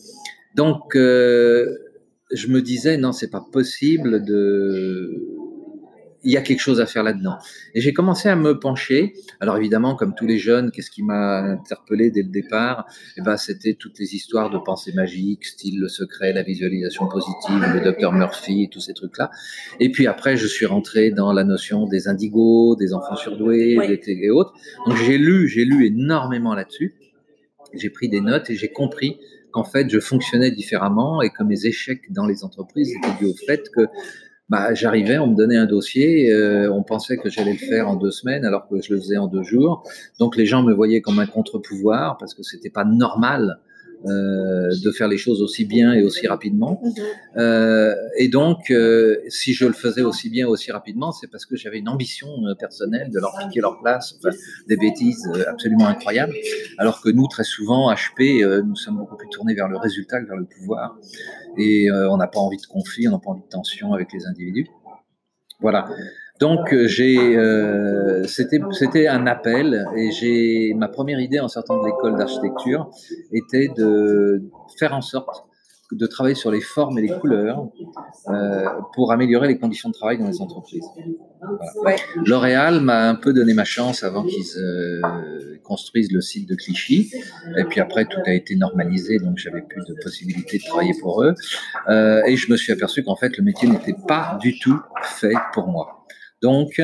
donc, 0.57 0.97
euh, 0.97 1.79
je 2.33 2.49
me 2.49 2.61
disais 2.61 2.97
non, 2.97 3.13
c'est 3.13 3.31
pas 3.31 3.45
possible 3.53 4.25
de 4.25 5.44
il 6.25 6.33
y 6.33 6.37
a 6.37 6.43
quelque 6.43 6.61
chose 6.61 6.81
à 6.81 6.87
faire 6.87 7.02
là-dedans. 7.02 7.37
Et 7.75 7.81
j'ai 7.81 7.93
commencé 7.93 8.28
à 8.28 8.37
me 8.37 8.59
pencher. 8.59 9.14
Alors 9.40 9.57
évidemment, 9.57 9.95
comme 9.95 10.14
tous 10.14 10.26
les 10.26 10.38
jeunes, 10.38 10.71
qu'est-ce 10.71 10.90
qui 10.90 11.02
m'a 11.02 11.40
interpellé 11.43 12.11
dès 12.11 12.23
le 12.23 12.31
départ? 12.31 12.87
Eh 13.16 13.21
ben, 13.21 13.37
c'était 13.37 13.75
toutes 13.75 13.99
les 13.99 14.14
histoires 14.14 14.50
de 14.50 14.59
pensée 14.59 14.93
magique, 14.93 15.45
style 15.45 15.81
le 15.81 15.88
secret, 15.88 16.33
la 16.33 16.43
visualisation 16.43 17.07
positive, 17.09 17.61
le 17.73 17.81
docteur 17.83 18.12
Murphy, 18.12 18.69
tous 18.71 18.81
ces 18.81 18.95
trucs-là. 18.95 19.31
Et 19.81 19.90
puis 19.90 20.07
après, 20.07 20.37
je 20.37 20.47
suis 20.47 20.66
rentré 20.66 21.11
dans 21.11 21.33
la 21.33 21.45
notion 21.45 21.87
des 21.87 22.09
indigos, 22.09 22.76
des 22.76 22.95
enfants 22.95 23.16
surdoués, 23.16 23.76
oui. 23.78 24.00
et 24.07 24.31
autres. 24.31 24.54
Donc 24.87 24.97
j'ai 24.97 25.19
lu, 25.19 25.49
j'ai 25.49 25.64
lu 25.64 25.87
énormément 25.87 26.54
là-dessus. 26.54 26.95
J'ai 27.75 27.90
pris 27.90 28.09
des 28.09 28.21
notes 28.21 28.50
et 28.50 28.57
j'ai 28.57 28.73
compris 28.73 29.19
qu'en 29.54 29.64
fait, 29.64 29.88
je 29.88 30.00
fonctionnais 30.00 30.50
différemment 30.50 31.23
et 31.23 31.31
que 31.31 31.43
mes 31.45 31.66
échecs 31.66 32.11
dans 32.11 32.26
les 32.26 32.45
entreprises 32.45 32.90
étaient 32.90 33.16
dus 33.21 33.26
au 33.26 33.35
fait 33.47 33.71
que 33.71 33.87
bah, 34.51 34.75
j'arrivais, 34.75 35.19
on 35.19 35.29
me 35.29 35.37
donnait 35.37 35.57
un 35.57 35.67
dossier, 35.67 36.31
euh, 36.31 36.71
on 36.71 36.83
pensait 36.83 37.17
que 37.17 37.31
j'allais 37.31 37.53
le 37.53 37.59
faire 37.59 37.89
en 37.89 37.97
deux 37.97 38.11
semaines 38.11 38.45
alors 38.45 38.69
que 38.69 38.81
je 38.81 38.93
le 38.93 39.01
faisais 39.01 39.17
en 39.17 39.27
deux 39.27 39.43
jours. 39.43 39.89
Donc 40.19 40.37
les 40.37 40.45
gens 40.45 40.63
me 40.63 40.73
voyaient 40.73 41.01
comme 41.01 41.19
un 41.19 41.27
contre-pouvoir 41.27 42.19
parce 42.19 42.35
que 42.35 42.43
c'était 42.43 42.71
pas 42.71 42.85
normal 42.85 43.59
de 44.04 44.90
faire 44.92 45.08
les 45.08 45.18
choses 45.18 45.40
aussi 45.42 45.64
bien 45.64 45.92
et 45.92 46.02
aussi 46.02 46.26
rapidement. 46.26 46.80
Mhm. 46.82 46.92
Euh, 47.37 47.94
et 48.16 48.28
donc, 48.28 48.70
euh, 48.70 49.16
si 49.28 49.54
je 49.54 49.66
le 49.66 49.73
faisais 49.73 50.02
aussi 50.02 50.30
bien, 50.30 50.46
aussi 50.46 50.70
rapidement, 50.73 51.12
c'est 51.12 51.26
parce 51.26 51.46
que 51.46 51.56
j'avais 51.56 51.78
une 51.78 51.88
ambition 51.88 52.28
euh, 52.46 52.54
personnelle 52.54 53.11
de 53.11 53.18
leur 53.18 53.37
piquer 53.38 53.61
leur 53.61 53.80
place, 53.80 54.14
enfin, 54.18 54.34
des 54.68 54.76
bêtises 54.76 55.28
euh, 55.34 55.44
absolument 55.49 55.87
incroyables. 55.87 56.34
Alors 56.78 57.00
que 57.00 57.11
nous, 57.11 57.26
très 57.28 57.44
souvent, 57.44 57.92
HP, 57.92 58.44
nous 58.64 58.76
sommes 58.76 58.99
beaucoup 58.99 59.16
plus 59.16 59.28
tournés 59.28 59.54
vers 59.54 59.68
le 59.68 59.76
résultat 59.76 60.20
que 60.20 60.26
vers 60.26 60.37
le 60.37 60.46
pouvoir. 60.46 60.96
Et 61.56 61.90
on 61.90 62.16
n'a 62.16 62.26
pas 62.26 62.40
envie 62.40 62.56
de 62.56 62.66
conflit, 62.66 63.08
on 63.08 63.12
n'a 63.12 63.18
pas 63.18 63.30
envie 63.30 63.42
de 63.42 63.49
tension 63.49 63.92
avec 63.92 64.12
les 64.12 64.26
individus. 64.26 64.66
Voilà. 65.61 65.88
Donc 66.41 66.73
euh, 66.73 66.88
j'ai, 66.88 67.37
euh, 67.37 68.25
c'était 68.26 68.61
c'était 68.73 69.07
un 69.07 69.26
appel 69.26 69.87
et 69.97 70.11
j'ai 70.11 70.75
ma 70.75 70.88
première 70.88 71.21
idée 71.21 71.38
en 71.38 71.49
sortant 71.49 71.81
de 71.81 71.87
l'école 71.87 72.17
d'architecture 72.17 72.91
était 73.33 73.69
de 73.69 74.43
faire 74.76 74.95
en 74.95 75.00
sorte 75.00 75.47
de 75.93 76.07
travailler 76.07 76.35
sur 76.35 76.50
les 76.50 76.61
formes 76.61 76.99
et 76.99 77.03
les 77.03 77.09
couleurs 77.09 77.69
euh, 78.29 78.67
pour 78.95 79.12
améliorer 79.12 79.49
les 79.49 79.59
conditions 79.59 79.91
de 79.91 79.95
travail 79.95 80.19
dans 80.19 80.26
les 80.26 80.41
entreprises. 80.41 80.87
Voilà. 81.83 81.99
L'Oréal 82.25 82.81
m'a 82.81 83.09
un 83.09 83.14
peu 83.14 83.33
donné 83.33 83.55
ma 83.55 83.64
chance 83.64 84.03
avant 84.03 84.25
qu'ils 84.25 84.57
euh, 84.57 85.00
construisent 85.62 86.12
le 86.12 86.21
site 86.21 86.49
de 86.49 86.55
Clichy. 86.55 87.12
Et 87.57 87.64
puis 87.64 87.81
après, 87.81 88.07
tout 88.07 88.21
a 88.26 88.33
été 88.33 88.57
normalisé, 88.57 89.19
donc 89.19 89.38
j'avais 89.38 89.62
plus 89.62 89.85
de 89.85 89.95
possibilité 90.03 90.59
de 90.59 90.64
travailler 90.64 90.95
pour 91.00 91.23
eux. 91.23 91.35
Euh, 91.88 92.23
et 92.26 92.37
je 92.37 92.50
me 92.50 92.57
suis 92.57 92.73
aperçu 92.73 93.05
qu'en 93.05 93.17
fait, 93.17 93.37
le 93.37 93.45
métier 93.45 93.69
n'était 93.69 93.97
pas 94.09 94.38
du 94.41 94.59
tout 94.59 94.81
fait 95.03 95.37
pour 95.52 95.69
moi. 95.69 96.06
Donc, 96.45 96.83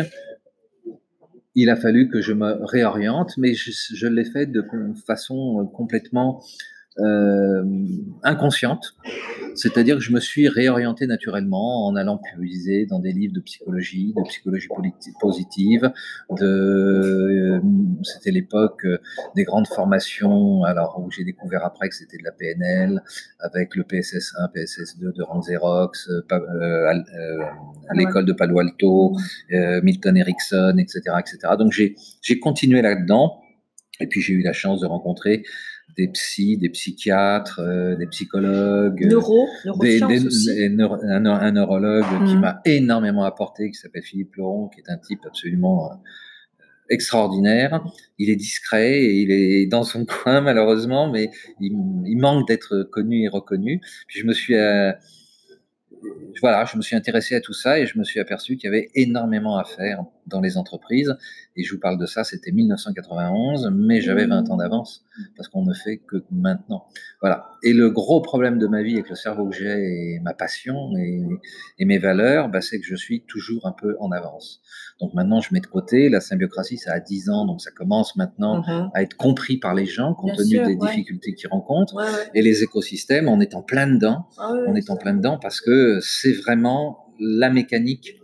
il 1.54 1.68
a 1.68 1.76
fallu 1.76 2.08
que 2.08 2.22
je 2.22 2.32
me 2.32 2.64
réoriente, 2.64 3.36
mais 3.36 3.52
je, 3.52 4.06
l'ai 4.06 4.24
fait 4.24 4.46
de 4.46 4.64
façon 5.06 5.66
complètement 5.74 6.42
euh, 6.98 7.62
inconsciente, 8.22 8.94
c'est-à-dire 9.54 9.96
que 9.96 10.02
je 10.02 10.12
me 10.12 10.20
suis 10.20 10.48
réorienté 10.48 11.06
naturellement 11.06 11.86
en 11.86 11.96
allant 11.96 12.18
puiser 12.18 12.86
dans 12.86 12.98
des 12.98 13.12
livres 13.12 13.34
de 13.34 13.40
psychologie, 13.40 14.12
de 14.16 14.22
psychologie 14.22 14.68
positive, 15.20 15.92
de 16.30 16.46
euh, 16.46 17.60
c'était 18.02 18.30
l'époque 18.30 18.86
des 19.36 19.44
grandes 19.44 19.68
formations, 19.68 20.64
alors 20.64 21.00
où 21.00 21.10
j'ai 21.10 21.24
découvert 21.24 21.64
après 21.64 21.88
que 21.88 21.94
c'était 21.94 22.18
de 22.18 22.24
la 22.24 22.32
PNL 22.32 23.02
avec 23.40 23.76
le 23.76 23.84
PSS1, 23.84 24.52
PSS2 24.54 25.14
de 25.16 25.22
Rand 25.22 25.40
Xerox, 25.40 26.08
euh, 26.08 26.22
euh, 26.32 27.44
l'école 27.94 28.24
de 28.24 28.32
Palo 28.32 28.58
Alto, 28.58 29.16
euh, 29.52 29.80
Milton 29.82 30.16
Erickson, 30.16 30.76
etc., 30.78 31.00
etc. 31.18 31.54
Donc 31.58 31.72
j'ai 31.72 31.96
j'ai 32.22 32.38
continué 32.38 32.82
là-dedans. 32.82 33.40
Et 34.02 34.06
puis 34.06 34.22
j'ai 34.22 34.32
eu 34.32 34.42
la 34.42 34.54
chance 34.54 34.80
de 34.80 34.86
rencontrer 34.86 35.44
des 35.96 36.08
psys, 36.08 36.56
des 36.56 36.68
psychiatres, 36.70 37.60
euh, 37.60 37.96
des 37.96 38.06
psychologues, 38.06 39.06
Neuro, 39.06 39.48
des, 39.80 40.00
des, 40.00 40.20
des 40.20 40.68
neuro, 40.68 40.96
un, 41.02 41.24
un, 41.26 41.52
neurologue 41.52 42.04
mmh. 42.04 42.24
qui 42.26 42.36
m'a 42.36 42.60
énormément 42.64 43.24
apporté, 43.24 43.70
qui 43.70 43.78
s'appelle 43.78 44.02
Philippe 44.02 44.34
Laurent, 44.36 44.68
qui 44.68 44.80
est 44.80 44.90
un 44.90 44.98
type 44.98 45.20
absolument 45.26 45.90
euh, 45.90 45.94
extraordinaire. 46.88 47.82
Il 48.18 48.30
est 48.30 48.36
discret 48.36 49.00
et 49.00 49.14
il 49.22 49.30
est 49.30 49.66
dans 49.66 49.84
son 49.84 50.04
coin 50.22 50.40
malheureusement, 50.40 51.10
mais 51.10 51.30
il, 51.60 51.72
il 52.06 52.16
manque 52.16 52.46
d'être 52.48 52.82
connu 52.82 53.24
et 53.24 53.28
reconnu. 53.28 53.80
Puis 54.06 54.20
je 54.20 54.26
me 54.26 54.32
suis 54.32 54.54
euh, 54.54 54.92
voilà, 56.40 56.64
je 56.64 56.76
me 56.76 56.82
suis 56.82 56.96
intéressé 56.96 57.34
à 57.34 57.40
tout 57.40 57.52
ça 57.52 57.78
et 57.78 57.86
je 57.86 57.98
me 57.98 58.04
suis 58.04 58.20
aperçu 58.20 58.56
qu'il 58.56 58.70
y 58.70 58.74
avait 58.74 58.88
énormément 58.94 59.58
à 59.58 59.64
faire 59.64 60.04
dans 60.30 60.40
les 60.40 60.56
entreprises. 60.56 61.16
Et 61.56 61.62
je 61.64 61.74
vous 61.74 61.80
parle 61.80 61.98
de 61.98 62.06
ça, 62.06 62.24
c'était 62.24 62.52
1991, 62.52 63.70
mais 63.74 64.00
j'avais 64.00 64.26
20 64.26 64.50
ans 64.50 64.56
d'avance 64.56 65.04
parce 65.36 65.48
qu'on 65.48 65.64
ne 65.64 65.74
fait 65.74 65.98
que 65.98 66.24
maintenant. 66.30 66.84
Voilà. 67.20 67.50
Et 67.62 67.72
le 67.74 67.90
gros 67.90 68.20
problème 68.22 68.58
de 68.58 68.66
ma 68.66 68.82
vie 68.82 68.94
avec 68.94 69.10
le 69.10 69.16
cerveau 69.16 69.48
que 69.48 69.56
j'ai 69.56 70.14
et 70.14 70.20
ma 70.20 70.32
passion 70.32 70.96
et, 70.96 71.22
et 71.78 71.84
mes 71.84 71.98
valeurs, 71.98 72.48
bah, 72.48 72.60
c'est 72.62 72.78
que 72.80 72.86
je 72.86 72.94
suis 72.96 73.22
toujours 73.26 73.66
un 73.66 73.72
peu 73.72 73.96
en 74.00 74.10
avance. 74.12 74.62
Donc 75.00 75.12
maintenant, 75.14 75.40
je 75.40 75.52
mets 75.52 75.60
de 75.60 75.66
côté. 75.66 76.08
La 76.08 76.20
symbiocratie, 76.20 76.78
ça 76.78 76.92
a 76.92 77.00
10 77.00 77.28
ans, 77.30 77.46
donc 77.46 77.60
ça 77.60 77.70
commence 77.70 78.16
maintenant 78.16 78.62
Mhm. 78.66 78.90
à 78.94 79.02
être 79.02 79.16
compris 79.16 79.58
par 79.58 79.74
les 79.74 79.86
gens 79.86 80.14
compte 80.14 80.32
Bien 80.32 80.36
tenu 80.44 80.56
sûr, 80.56 80.66
des 80.66 80.74
ouais. 80.76 80.88
difficultés 80.88 81.34
qu'ils 81.34 81.48
rencontrent. 81.48 81.94
Ouais, 81.96 82.04
ouais. 82.04 82.30
Et 82.34 82.42
les 82.42 82.62
écosystèmes, 82.62 83.28
on 83.28 83.40
est 83.40 83.54
en 83.54 83.62
plein 83.62 83.86
dedans. 83.86 84.26
Ah 84.38 84.52
On 84.66 84.74
est 84.74 84.90
en 84.90 84.96
plein 84.96 85.14
dedans 85.14 85.38
parce 85.40 85.60
que 85.60 85.98
c'est 86.00 86.32
vraiment 86.32 87.06
la 87.18 87.50
mécanique. 87.50 88.16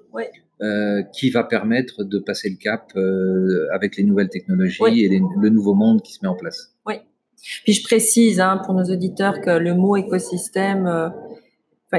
Euh, 0.63 1.03
qui 1.13 1.31
va 1.31 1.45
permettre 1.45 2.03
de 2.05 2.19
passer 2.19 2.49
le 2.49 2.57
cap 2.57 2.91
euh, 2.97 3.67
avec 3.75 3.97
les 3.97 4.05
nouvelles 4.05 4.31
technologies 4.31 4.79
et 5.05 5.09
les- 5.09 5.23
le 5.41 5.49
nouveau 5.51 5.75
monde 5.75 6.01
qui 6.03 6.13
se 6.15 6.21
met 6.23 6.29
en 6.29 6.35
place. 6.37 6.75
Puis 7.65 7.75
je 7.75 7.83
précise 7.85 8.41
hein, 8.41 8.61
pour 8.65 8.73
nos 8.75 8.85
auditeurs 8.85 9.41
que 9.43 9.51
le 9.51 9.75
mot 9.75 9.97
écosystème, 9.97 10.87
euh, 10.87 11.09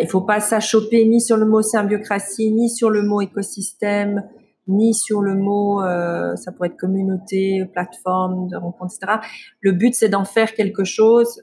il 0.02 0.08
faut 0.08 0.22
pas 0.22 0.40
s'achoper 0.40 1.06
ni 1.06 1.22
sur 1.22 1.38
le 1.38 1.46
mot 1.46 1.62
symbiocratie, 1.62 2.52
ni 2.52 2.70
sur 2.70 2.90
le 2.90 3.04
mot 3.04 3.22
écosystème, 3.22 4.24
ni 4.68 4.94
sur 4.94 5.22
le 5.22 5.34
mot, 5.36 5.82
ça 6.36 6.52
pourrait 6.52 6.68
être 6.70 6.78
communauté, 6.78 7.64
plateforme 7.72 8.50
de 8.50 8.58
rencontre, 8.58 8.94
etc. 9.02 9.20
Le 9.62 9.72
but, 9.72 9.96
c'est 9.96 10.10
d'en 10.10 10.26
faire 10.26 10.54
quelque 10.56 10.84
chose. 10.84 11.42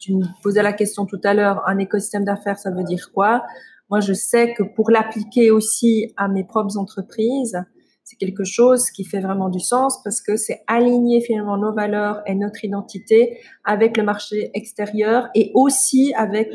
Tu 0.00 0.14
me 0.16 0.24
posais 0.42 0.62
la 0.62 0.72
question 0.72 1.06
tout 1.06 1.20
à 1.24 1.32
l'heure, 1.32 1.62
un 1.66 1.78
écosystème 1.78 2.24
d'affaires, 2.24 2.58
ça 2.58 2.70
veut 2.70 2.82
dire 2.84 3.10
quoi? 3.14 3.44
Moi, 3.90 4.00
je 4.00 4.12
sais 4.12 4.54
que 4.54 4.62
pour 4.62 4.90
l'appliquer 4.90 5.50
aussi 5.50 6.12
à 6.16 6.28
mes 6.28 6.44
propres 6.44 6.78
entreprises, 6.78 7.58
c'est 8.02 8.16
quelque 8.16 8.44
chose 8.44 8.90
qui 8.90 9.04
fait 9.04 9.20
vraiment 9.20 9.48
du 9.48 9.60
sens 9.60 10.02
parce 10.02 10.20
que 10.20 10.36
c'est 10.36 10.62
aligner 10.66 11.20
finalement 11.20 11.56
nos 11.56 11.72
valeurs 11.72 12.20
et 12.26 12.34
notre 12.34 12.64
identité 12.64 13.38
avec 13.64 13.96
le 13.96 14.02
marché 14.02 14.50
extérieur 14.54 15.28
et 15.34 15.50
aussi 15.54 16.12
avec 16.14 16.48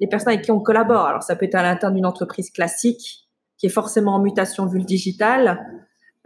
les 0.00 0.06
personnes 0.06 0.34
avec 0.34 0.44
qui 0.44 0.50
on 0.50 0.60
collabore. 0.60 1.06
Alors, 1.06 1.22
ça 1.22 1.36
peut 1.36 1.46
être 1.46 1.54
à 1.54 1.62
l'intérieur 1.62 1.94
d'une 1.94 2.06
entreprise 2.06 2.50
classique 2.50 3.26
qui 3.58 3.66
est 3.66 3.70
forcément 3.70 4.14
en 4.14 4.20
mutation 4.20 4.66
vu 4.66 4.78
le 4.78 4.84
digital, 4.84 5.66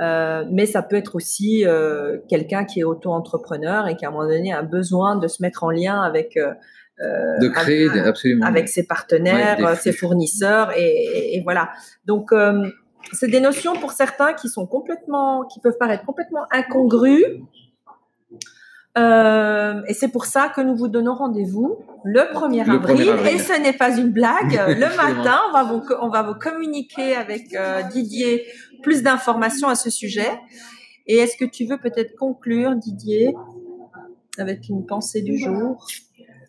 euh, 0.00 0.44
mais 0.50 0.66
ça 0.66 0.82
peut 0.82 0.96
être 0.96 1.14
aussi 1.14 1.64
euh, 1.66 2.18
quelqu'un 2.28 2.64
qui 2.64 2.80
est 2.80 2.84
auto-entrepreneur 2.84 3.86
et 3.86 3.96
qui 3.96 4.04
à 4.04 4.08
un 4.08 4.12
moment 4.12 4.26
donné 4.26 4.52
a 4.52 4.62
besoin 4.62 5.16
de 5.16 5.28
se 5.28 5.42
mettre 5.42 5.62
en 5.62 5.70
lien 5.70 6.00
avec 6.00 6.36
euh, 6.36 6.54
de 7.00 7.48
créer, 7.48 7.88
avec, 7.88 8.06
absolument. 8.06 8.46
avec 8.46 8.68
ses 8.68 8.86
partenaires, 8.86 9.58
Ouais, 9.60 9.76
ses 9.76 9.92
fournisseurs, 9.92 10.72
et, 10.76 11.40
voilà. 11.44 11.70
Donc, 12.04 12.32
euh, 12.32 12.70
c'est 13.12 13.28
des 13.28 13.40
notions 13.40 13.74
pour 13.74 13.92
certains 13.92 14.34
qui 14.34 14.48
sont 14.48 14.66
complètement, 14.66 15.44
qui 15.44 15.60
peuvent 15.60 15.78
paraître 15.78 16.04
complètement 16.04 16.44
incongrues. 16.50 17.42
Euh, 18.98 19.80
et 19.86 19.94
c'est 19.94 20.08
pour 20.08 20.24
ça 20.24 20.48
que 20.54 20.60
nous 20.60 20.74
vous 20.74 20.88
donnons 20.88 21.14
rendez-vous 21.14 21.78
le 22.04 22.20
1er 22.20 22.66
Le 22.66 22.72
avril. 22.72 22.96
1er 22.96 23.10
avril. 23.10 23.34
Et 23.34 23.38
ce 23.38 23.60
n'est 23.60 23.72
pas 23.72 23.96
une 23.96 24.10
blague. 24.10 24.52
Le 24.68 24.96
matin, 24.96 25.38
on 25.48 25.52
va 25.52 25.64
vous, 25.64 25.82
on 26.00 26.08
va 26.08 26.22
vous 26.22 26.34
communiquer 26.34 27.14
avec 27.14 27.54
euh, 27.54 27.82
Didier 27.82 28.46
plus 28.82 29.02
d'informations 29.02 29.68
à 29.68 29.74
ce 29.74 29.90
sujet. 29.90 30.30
Et 31.06 31.18
est-ce 31.18 31.36
que 31.36 31.44
tu 31.44 31.66
veux 31.66 31.78
peut-être 31.78 32.16
conclure, 32.16 32.74
Didier, 32.74 33.34
avec 34.38 34.68
une 34.68 34.86
pensée 34.86 35.22
du 35.22 35.38
jour? 35.38 35.86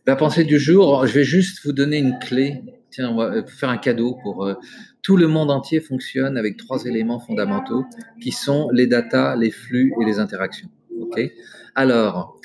La 0.07 0.15
pensée 0.15 0.45
du 0.45 0.57
jour, 0.57 1.05
je 1.05 1.13
vais 1.13 1.23
juste 1.23 1.63
vous 1.63 1.73
donner 1.73 1.99
une 1.99 2.17
clé. 2.17 2.63
Tiens, 2.89 3.15
euh, 3.19 3.45
faire 3.45 3.69
un 3.69 3.77
cadeau 3.77 4.17
pour 4.23 4.43
euh, 4.43 4.55
tout 5.03 5.15
le 5.15 5.27
monde 5.27 5.51
entier 5.51 5.79
fonctionne 5.79 6.37
avec 6.37 6.57
trois 6.57 6.85
éléments 6.85 7.19
fondamentaux 7.19 7.85
qui 8.19 8.31
sont 8.31 8.69
les 8.71 8.87
datas, 8.87 9.35
les 9.35 9.51
flux 9.51 9.93
et 10.01 10.05
les 10.05 10.17
interactions. 10.17 10.69
Ok? 10.99 11.21
Alors, 11.75 12.41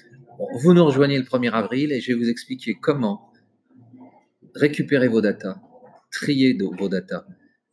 vous 0.60 0.74
nous 0.74 0.84
rejoignez 0.84 1.16
le 1.16 1.24
1er 1.24 1.50
avril 1.50 1.92
et 1.92 2.00
je 2.02 2.12
vais 2.12 2.18
vous 2.18 2.28
expliquer 2.28 2.74
comment 2.74 3.32
récupérer 4.54 5.08
vos 5.08 5.22
datas, 5.22 5.56
trier 6.12 6.58
vos 6.78 6.90
datas, 6.90 7.24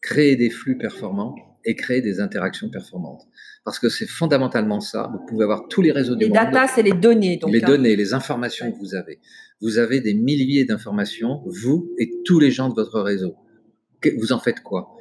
créer 0.01 0.37
des 0.37 0.49
flux 0.49 0.77
performants 0.77 1.35
et 1.65 1.75
créer 1.75 2.01
des 2.01 2.21
interactions 2.21 2.69
performantes. 2.69 3.27
Parce 3.65 3.79
que 3.79 3.87
c'est 3.87 4.07
fondamentalement 4.07 4.81
ça. 4.81 5.09
Vous 5.13 5.25
pouvez 5.25 5.43
avoir 5.43 5.67
tous 5.69 5.81
les 5.81 5.91
réseaux 5.91 6.15
du 6.15 6.25
Les 6.25 6.29
monde 6.29 6.35
datas, 6.35 6.67
c'est 6.67 6.83
les 6.83 6.91
données. 6.91 7.37
Donc, 7.37 7.51
les 7.51 7.63
hein. 7.63 7.67
données, 7.67 7.95
les 7.95 8.13
informations 8.13 8.71
que 8.71 8.77
vous 8.77 8.95
avez. 8.95 9.19
Vous 9.61 9.77
avez 9.77 10.01
des 10.01 10.13
milliers 10.13 10.65
d'informations, 10.65 11.41
vous 11.45 11.89
et 11.97 12.11
tous 12.25 12.39
les 12.39 12.51
gens 12.51 12.69
de 12.69 12.75
votre 12.75 12.99
réseau. 12.99 13.35
Vous 14.17 14.33
en 14.33 14.39
faites 14.39 14.61
quoi? 14.61 14.97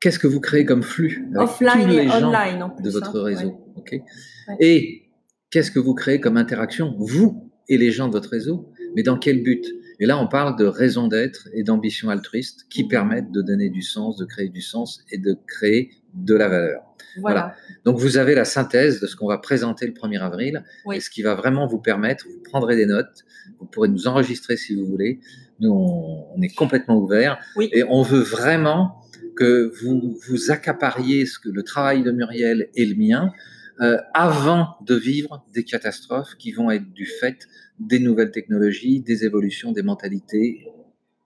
Qu'est-ce 0.00 0.18
que 0.18 0.26
vous 0.26 0.40
créez 0.40 0.64
comme 0.64 0.82
flux 0.82 1.28
avec 1.34 1.48
offline 1.48 1.82
tous 1.82 1.88
les 1.88 1.96
et 1.96 2.08
gens 2.08 2.28
online 2.28 2.62
en 2.62 2.70
plus. 2.70 2.84
de 2.84 2.90
votre 2.90 3.18
hein. 3.18 3.24
réseau 3.24 3.48
Ouais. 3.48 3.74
ok? 3.76 3.92
Ouais. 3.92 4.56
Et 4.60 5.10
qu'est-ce 5.50 5.70
que 5.70 5.78
vous 5.78 5.94
créez 5.94 6.20
comme 6.20 6.36
interaction, 6.36 6.94
vous 6.98 7.50
et 7.68 7.78
les 7.78 7.90
gens 7.90 8.08
de 8.08 8.12
votre 8.12 8.30
réseau? 8.30 8.72
Mais 8.96 9.02
dans 9.02 9.18
quel 9.18 9.42
but? 9.42 9.64
Et 10.00 10.06
là, 10.06 10.18
on 10.18 10.28
parle 10.28 10.56
de 10.56 10.64
raison 10.64 11.08
d'être 11.08 11.48
et 11.52 11.62
d'ambition 11.62 12.08
altruiste 12.08 12.66
qui 12.70 12.86
permettent 12.86 13.32
de 13.32 13.42
donner 13.42 13.68
du 13.68 13.82
sens, 13.82 14.16
de 14.16 14.24
créer 14.24 14.48
du 14.48 14.60
sens 14.60 15.02
et 15.10 15.18
de 15.18 15.36
créer 15.46 15.90
de 16.14 16.34
la 16.34 16.48
valeur. 16.48 16.82
Voilà. 17.20 17.54
Donc, 17.84 17.98
vous 17.98 18.16
avez 18.16 18.34
la 18.34 18.44
synthèse 18.44 19.00
de 19.00 19.06
ce 19.06 19.16
qu'on 19.16 19.26
va 19.26 19.38
présenter 19.38 19.86
le 19.86 19.92
1er 19.92 20.20
avril, 20.20 20.64
Oui. 20.84 20.96
et 20.96 21.00
ce 21.00 21.10
qui 21.10 21.22
va 21.22 21.34
vraiment 21.34 21.66
vous 21.66 21.78
permettre, 21.80 22.26
vous 22.28 22.40
prendrez 22.42 22.76
des 22.76 22.86
notes, 22.86 23.24
vous 23.58 23.66
pourrez 23.66 23.88
nous 23.88 24.06
enregistrer 24.06 24.56
si 24.56 24.76
vous 24.76 24.86
voulez. 24.86 25.18
Nous, 25.58 25.70
on, 25.70 26.26
on 26.36 26.42
est 26.42 26.54
complètement 26.54 26.96
ouvert 26.96 27.38
Oui. 27.56 27.68
et 27.72 27.82
on 27.82 28.02
veut 28.02 28.20
vraiment 28.20 29.02
que 29.36 29.72
vous 29.82 30.16
vous 30.28 30.50
accapariez 30.52 31.26
ce 31.26 31.38
que 31.38 31.48
le 31.48 31.62
travail 31.62 32.02
de 32.02 32.10
Muriel 32.12 32.68
et 32.74 32.84
le 32.86 32.94
mien 32.94 33.32
euh, 33.80 33.98
avant 34.14 34.76
de 34.84 34.94
vivre 34.94 35.44
des 35.52 35.64
catastrophes 35.64 36.34
qui 36.38 36.52
vont 36.52 36.70
être 36.70 36.92
du 36.92 37.06
fait 37.06 37.38
des 37.78 37.98
nouvelles 37.98 38.32
technologies, 38.32 39.00
des 39.00 39.24
évolutions 39.24 39.72
des 39.72 39.82
mentalités 39.82 40.66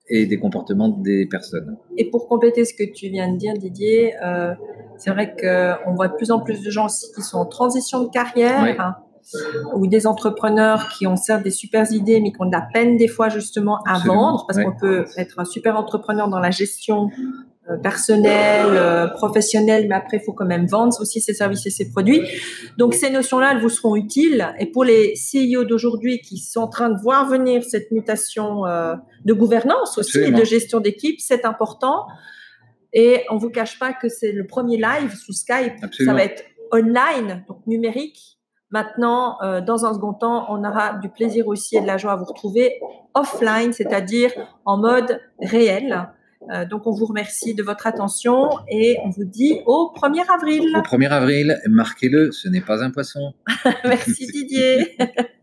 et 0.09 0.27
des 0.27 0.39
comportements 0.39 0.89
des 0.89 1.27
personnes. 1.27 1.77
Et 1.97 2.11
pour 2.11 2.29
compléter 2.29 2.65
ce 2.65 2.75
que 2.75 2.85
tu 2.85 3.09
viens 3.09 3.33
de 3.33 3.39
dire, 3.39 3.55
Didier, 3.55 4.15
euh, 4.23 4.53
c'est 4.99 5.11
vrai 5.11 5.35
qu'on 5.35 5.95
voit 5.95 6.09
de 6.09 6.15
plus 6.15 6.31
en 6.31 6.41
plus 6.41 6.63
de 6.63 6.71
gens 6.71 6.87
aussi 6.87 7.07
qui 7.15 7.23
sont 7.23 7.39
en 7.39 7.47
transition 7.47 8.05
de 8.05 8.11
carrière. 8.11 8.63
Oui. 8.63 8.75
hein, 8.79 8.97
ou 9.75 9.87
des 9.87 10.07
entrepreneurs 10.07 10.89
qui 10.89 11.07
ont 11.07 11.17
certes 11.17 11.45
des 11.45 11.51
super 11.51 11.91
idées, 11.93 12.21
mais 12.21 12.33
qui 12.33 12.41
ont 12.41 12.47
de 12.47 12.53
la 12.53 12.67
peine 12.73 12.97
des 12.97 13.09
fois 13.09 13.29
justement 13.29 13.77
à 13.85 13.93
Absolument, 13.93 14.33
vendre, 14.33 14.47
parce 14.47 14.63
qu'on 14.63 14.77
peut 14.77 15.05
être 15.17 15.39
un 15.39 15.45
super 15.45 15.77
entrepreneur 15.77 16.29
dans 16.29 16.41
la 16.41 16.51
gestion 16.51 17.09
euh, 17.71 17.77
personnelle, 17.77 18.67
euh, 18.71 19.07
professionnelle, 19.07 19.87
mais 19.89 19.95
après 19.95 20.17
il 20.17 20.23
faut 20.25 20.33
quand 20.33 20.47
même 20.47 20.67
vendre 20.67 21.01
aussi 21.01 21.21
ses 21.21 21.33
services 21.33 21.65
et 21.65 21.71
ses 21.71 21.91
produits. 21.91 22.21
Donc 22.77 22.93
ces 22.93 23.09
notions-là, 23.09 23.53
elles 23.53 23.61
vous 23.61 23.69
seront 23.69 23.95
utiles. 23.95 24.53
Et 24.59 24.67
pour 24.67 24.83
les 24.83 25.15
CEO 25.15 25.63
d'aujourd'hui 25.63 26.21
qui 26.21 26.39
sont 26.39 26.61
en 26.61 26.69
train 26.69 26.91
de 26.91 27.01
voir 27.01 27.29
venir 27.29 27.63
cette 27.63 27.93
mutation 27.93 28.67
euh, 28.67 28.97
de 29.25 29.33
gouvernance 29.33 29.97
aussi 29.97 30.19
Absolument. 30.19 30.39
et 30.39 30.41
de 30.41 30.45
gestion 30.45 30.81
d'équipe, 30.81 31.21
c'est 31.21 31.45
important. 31.45 32.07
Et 32.93 33.23
on 33.31 33.37
vous 33.37 33.51
cache 33.51 33.79
pas 33.79 33.93
que 33.93 34.09
c'est 34.09 34.33
le 34.33 34.47
premier 34.47 34.77
live 34.77 35.15
sous 35.15 35.33
Skype. 35.33 35.75
Absolument. 35.83 36.13
Ça 36.13 36.19
va 36.19 36.25
être 36.25 36.45
online, 36.73 37.45
donc 37.47 37.65
numérique. 37.69 38.39
Maintenant, 38.71 39.37
euh, 39.43 39.61
dans 39.61 39.85
un 39.85 39.93
second 39.93 40.15
temps, 40.15 40.47
on 40.49 40.65
aura 40.65 40.95
du 40.95 41.11
plaisir 41.11 41.47
aussi 41.47 41.77
et 41.77 41.81
de 41.81 41.87
la 41.87 41.99
joie 41.99 42.13
à 42.13 42.17
vous 42.17 42.25
retrouver 42.25 42.81
offline, 43.15 43.73
c'est-à-dire 43.73 44.33
en 44.65 44.79
mode 44.79 45.21
réel. 45.41 46.09
Euh, 46.51 46.65
donc, 46.65 46.87
on 46.87 46.93
vous 46.93 47.07
remercie 47.07 47.55
de 47.55 47.63
votre 47.63 47.87
attention 47.87 48.51
et 48.69 48.97
on 49.05 49.11
vous 49.11 49.25
dit 49.25 49.61
au 49.67 49.93
1er 49.95 50.25
avril. 50.33 50.77
Au 50.77 50.81
1er 50.81 51.09
avril, 51.09 51.61
marquez-le, 51.69 52.33
ce 52.33 52.49
n'est 52.49 52.61
pas 52.61 52.83
un 52.83 52.91
poisson. 52.91 53.35
Merci 53.85 54.27
Didier. 54.27 54.97